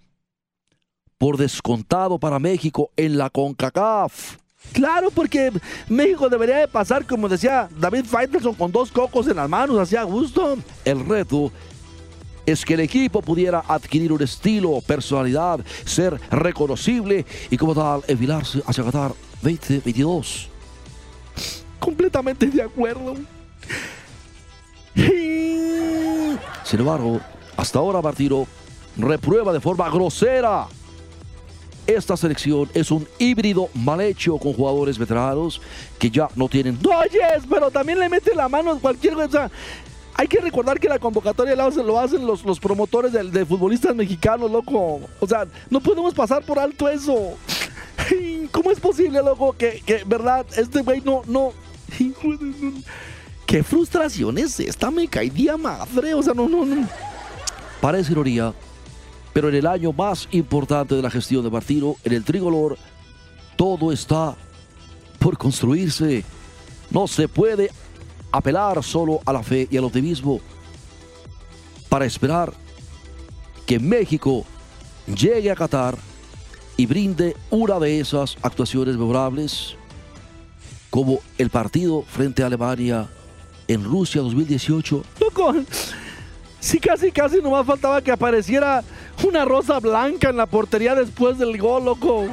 por 1.18 1.38
descontado 1.38 2.18
para 2.20 2.40
México 2.40 2.90
en 2.98 3.18
la 3.18 3.30
CONCACAF. 3.30 4.38
Claro, 4.74 5.12
porque 5.12 5.52
México 5.88 6.28
debería 6.28 6.58
de 6.58 6.68
pasar, 6.68 7.06
como 7.06 7.30
decía 7.30 7.70
David 7.80 8.06
Faitelson, 8.06 8.56
con 8.56 8.72
dos 8.72 8.92
cocos 8.92 9.28
en 9.28 9.36
las 9.36 9.48
manos, 9.48 9.78
hacía 9.78 10.04
gusto. 10.04 10.58
El 10.84 11.08
reto 11.08 11.52
es 12.46 12.66
que 12.66 12.76
el 12.76 12.82
equipo 12.82 13.22
pudiera 13.22 13.64
adquirir 13.68 14.12
un 14.12 14.22
estilo, 14.22 14.82
personalidad, 14.82 15.60
ser 15.86 16.20
reconocible 16.30 17.26
y 17.50 17.58
como 17.58 17.74
tal 17.74 18.04
enfilarse 18.08 18.62
hacia 18.66 18.84
Qatar 18.84 19.14
2022. 19.42 20.50
Completamente 21.80 22.48
de 22.48 22.62
acuerdo. 22.62 23.16
Sin 26.64 26.80
embargo, 26.80 27.20
hasta 27.58 27.80
ahora 27.80 28.02
Martino 28.02 28.48
reprueba 28.98 29.52
de 29.54 29.60
forma 29.60 29.90
grosera 29.90 30.68
esta 31.88 32.18
selección 32.18 32.70
es 32.74 32.90
un 32.90 33.08
híbrido 33.20 33.70
mal 33.74 34.02
hecho 34.02 34.38
con 34.38 34.54
jugadores 34.54 34.98
veteranos 34.98 35.62
que 36.00 36.10
ya 36.10 36.28
no 36.36 36.50
tienen. 36.50 36.80
Oyes, 36.84 37.44
pero 37.48 37.70
también 37.70 38.00
le 38.00 38.10
mete 38.10 38.34
la 38.34 38.50
mano 38.50 38.72
a 38.72 38.80
cualquier 38.80 39.14
cosa. 39.14 39.52
Hay 40.18 40.28
que 40.28 40.40
recordar 40.40 40.80
que 40.80 40.88
la 40.88 40.98
convocatoria 40.98 41.56
lo 41.56 41.64
hacen, 41.66 41.86
lo 41.86 42.00
hacen 42.00 42.26
los, 42.26 42.46
los 42.46 42.60
promotores 42.60 43.12
de, 43.12 43.46
futbolistas 43.46 43.94
mexicanos, 43.94 44.50
loco. 44.50 45.02
O 45.20 45.28
sea, 45.28 45.46
no 45.70 45.82
podemos 45.82 46.14
pasar 46.14 46.44
por 46.44 46.58
alto 46.58 46.88
eso. 46.88 47.34
¿Cómo 48.52 48.72
es 48.72 48.80
posible, 48.80 49.22
loco, 49.22 49.54
que, 49.58 49.82
verdad, 50.06 50.46
este 50.56 50.82
güey 50.82 51.02
no, 51.02 51.22
no. 51.28 51.52
Qué 53.46 53.62
frustración 53.62 54.38
es 54.38 54.58
esta, 54.60 54.90
me 54.90 55.08
caería 55.08 55.58
madre. 55.58 56.14
O 56.14 56.24
sea, 56.24 56.34
no, 56.34 56.48
no, 56.48 56.66
no. 56.66 56.88
Parece 57.82 58.14
ironía, 58.14 58.54
pero 59.34 59.50
en 59.50 59.56
el 59.56 59.68
año 59.68 59.92
más 59.92 60.30
importante 60.32 60.96
de 60.96 61.02
la 61.02 61.12
gestión 61.12 61.44
de 61.44 61.52
Martino, 61.52 61.98
en 62.06 62.14
el 62.14 62.24
tricolor, 62.24 62.78
todo 63.58 63.92
está 63.92 64.34
por 65.20 65.38
construirse. 65.38 66.24
No 66.90 67.06
se 67.06 67.28
puede 67.28 67.70
apelar 68.38 68.84
solo 68.84 69.20
a 69.26 69.34
la 69.34 69.44
fe 69.44 69.68
y 69.70 69.78
al 69.78 69.86
optimismo 69.86 70.40
para 71.90 72.06
esperar 72.06 72.54
que 73.66 73.80
México 73.80 74.46
llegue 75.08 75.52
a 75.52 75.56
Qatar 75.56 75.98
y 76.78 76.86
brinde 76.86 77.36
una 77.50 77.80
de 77.80 78.00
esas 78.00 78.38
actuaciones 78.42 78.98
memorables 78.98 79.76
como 80.90 81.20
el 81.38 81.50
partido 81.50 82.04
frente 82.04 82.44
a 82.44 82.48
Alemania 82.48 83.08
en 83.68 83.84
Rusia 83.84 84.22
2018. 84.22 85.04
Sí, 86.60 86.80
casi, 86.80 87.12
casi 87.12 87.42
nomás 87.42 87.66
faltaba 87.66 88.02
que 88.02 88.12
apareciera 88.12 88.84
una 89.24 89.46
rosa 89.46 89.80
blanca 89.80 90.30
en 90.30 90.38
la 90.38 90.48
portería 90.48 90.96
después 90.96 91.38
del 91.38 91.58
gol, 91.58 91.86
loco. 91.86 92.26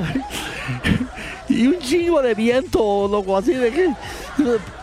y 1.48 1.66
un 1.66 1.78
chingo 1.80 2.22
de 2.22 2.34
viento, 2.34 3.08
loco, 3.08 3.36
así 3.36 3.52
de 3.52 3.70
que... 3.70 3.94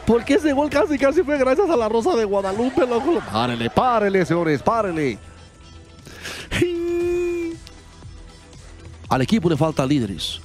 Porque 0.05 0.35
ese 0.35 0.53
gol 0.53 0.69
casi, 0.69 0.97
casi 0.97 1.23
fue 1.23 1.37
gracias 1.37 1.69
a 1.69 1.75
la 1.75 1.89
rosa 1.89 2.15
de 2.15 2.25
Guadalupe, 2.25 2.85
loco. 2.85 3.19
Párele, 3.31 3.69
párele, 3.69 4.25
señores, 4.25 4.61
párele. 4.61 5.17
Al 9.09 9.21
equipo 9.21 9.49
le 9.49 9.57
faltan 9.57 9.87
líderes 9.89 10.41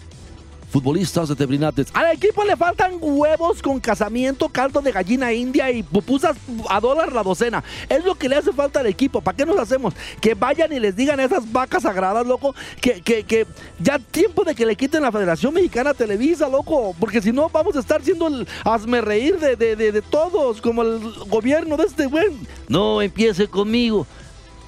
futbolistas 0.75 1.29
determinantes. 1.29 1.87
Al 1.95 2.13
equipo 2.17 2.43
le 2.43 2.57
faltan 2.57 2.95
huevos 3.01 3.63
con 3.63 3.79
casamiento, 3.79 4.49
caldo 4.49 4.81
de 4.81 4.91
gallina 4.91 5.33
india 5.33 5.71
y 5.71 5.85
pupusas 5.85 6.37
a 6.69 6.81
dólar 6.81 7.13
la 7.13 7.23
docena. 7.23 7.63
Es 7.89 8.05
lo 8.05 8.17
que 8.17 8.29
le 8.29 8.35
hace 8.35 8.53
falta 8.53 8.81
al 8.81 8.89
equipo. 8.89 9.21
¿Para 9.21 9.37
qué 9.37 9.47
nos 9.47 9.57
hacemos? 9.57 9.95
Que 10.21 10.35
vayan 10.35 10.73
y 10.73 10.81
les 10.81 10.97
digan 10.97 11.21
a 11.21 11.25
esas 11.25 11.53
vacas 11.53 11.85
sagradas, 11.85 12.27
loco, 12.27 12.57
que, 12.81 13.03
que, 13.03 13.47
ya 13.79 14.01
tiempo 14.01 14.43
de 14.43 14.57
que 14.57 14.67
le 14.67 14.75
quiten 14.75 15.03
la 15.03 15.13
Federación 15.13 15.55
Mexicana 15.55 15.95
Televisa, 15.95 16.49
loco. 16.49 16.93
Porque 16.99 17.23
si 17.23 17.31
no, 17.31 17.49
vamos 17.51 17.77
a 17.77 17.79
estar 17.79 18.03
siendo 18.03 18.27
el 18.27 18.49
hazme 18.65 19.01
reír 19.01 19.39
de, 19.39 19.77
de 19.77 20.03
todos, 20.03 20.61
como 20.61 20.83
el 20.83 20.99
gobierno 21.29 21.77
de 21.77 21.85
este 21.85 22.07
güey. 22.07 22.37
No 22.67 23.01
empiece 23.01 23.47
conmigo. 23.47 24.09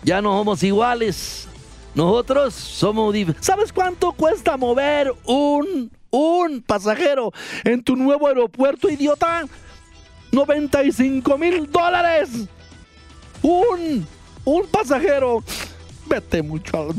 Ya 0.04 0.22
no 0.22 0.38
somos 0.38 0.62
iguales. 0.62 1.48
Nosotros 1.96 2.52
somos... 2.52 3.16
¿Sabes 3.40 3.72
cuánto 3.72 4.12
cuesta 4.12 4.58
mover 4.58 5.14
un 5.24 5.95
un 6.16 6.62
pasajero 6.62 7.32
en 7.64 7.82
tu 7.82 7.96
nuevo 7.96 8.26
aeropuerto, 8.26 8.88
idiota. 8.88 9.44
95 10.32 11.38
mil 11.38 11.70
dólares. 11.70 12.30
Un, 13.42 14.06
un 14.44 14.66
pasajero. 14.66 15.42
Vete 16.06 16.42
mucho. 16.42 16.94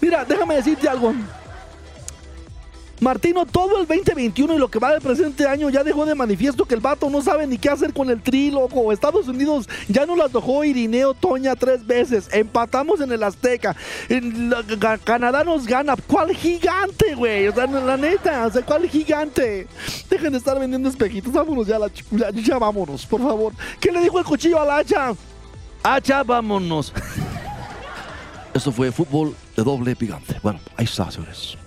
Mira, 0.00 0.24
déjame 0.24 0.56
decirte 0.56 0.88
algo. 0.88 1.14
Martino, 3.00 3.44
todo 3.44 3.80
el 3.80 3.86
2021 3.86 4.54
y 4.54 4.58
lo 4.58 4.68
que 4.68 4.78
va 4.78 4.92
del 4.92 5.02
presente 5.02 5.46
año 5.46 5.68
ya 5.68 5.84
dejó 5.84 6.06
de 6.06 6.14
manifiesto 6.14 6.64
que 6.64 6.74
el 6.74 6.80
vato 6.80 7.10
no 7.10 7.20
sabe 7.20 7.46
ni 7.46 7.58
qué 7.58 7.68
hacer 7.68 7.92
con 7.92 8.08
el 8.08 8.22
tri, 8.22 8.50
loco. 8.50 8.90
Estados 8.90 9.28
Unidos 9.28 9.68
ya 9.88 10.06
nos 10.06 10.16
las 10.16 10.32
dejó 10.32 10.64
Irineo 10.64 11.12
Toña 11.12 11.56
tres 11.56 11.86
veces. 11.86 12.28
Empatamos 12.32 13.00
en 13.00 13.12
el 13.12 13.22
Azteca. 13.22 13.76
En 14.08 14.52
Canadá 15.04 15.44
nos 15.44 15.66
gana. 15.66 15.94
¿Cuál 16.06 16.34
gigante, 16.34 17.14
güey? 17.14 17.48
O 17.48 17.54
sea, 17.54 17.66
la 17.66 17.96
neta, 17.96 18.46
o 18.46 18.50
sea, 18.50 18.62
¿cuál 18.62 18.88
gigante? 18.88 19.66
Dejen 20.08 20.32
de 20.32 20.38
estar 20.38 20.58
vendiendo 20.58 20.88
espejitos. 20.88 21.32
Vámonos 21.32 21.66
ya, 21.66 21.78
la, 21.78 21.88
ya, 22.10 22.30
ya 22.30 22.58
vámonos, 22.58 23.04
por 23.04 23.20
favor. 23.20 23.52
¿Qué 23.78 23.92
le 23.92 24.00
dijo 24.00 24.18
el 24.18 24.24
cuchillo 24.24 24.60
al 24.60 24.70
hacha? 24.70 25.14
Hacha, 25.82 26.22
vámonos. 26.22 26.92
Esto 28.54 28.72
fue 28.72 28.90
fútbol 28.90 29.36
de 29.54 29.62
doble 29.62 29.94
picante. 29.94 30.36
Bueno, 30.42 30.58
ahí 30.76 30.86
está, 30.86 31.10
señores. 31.10 31.58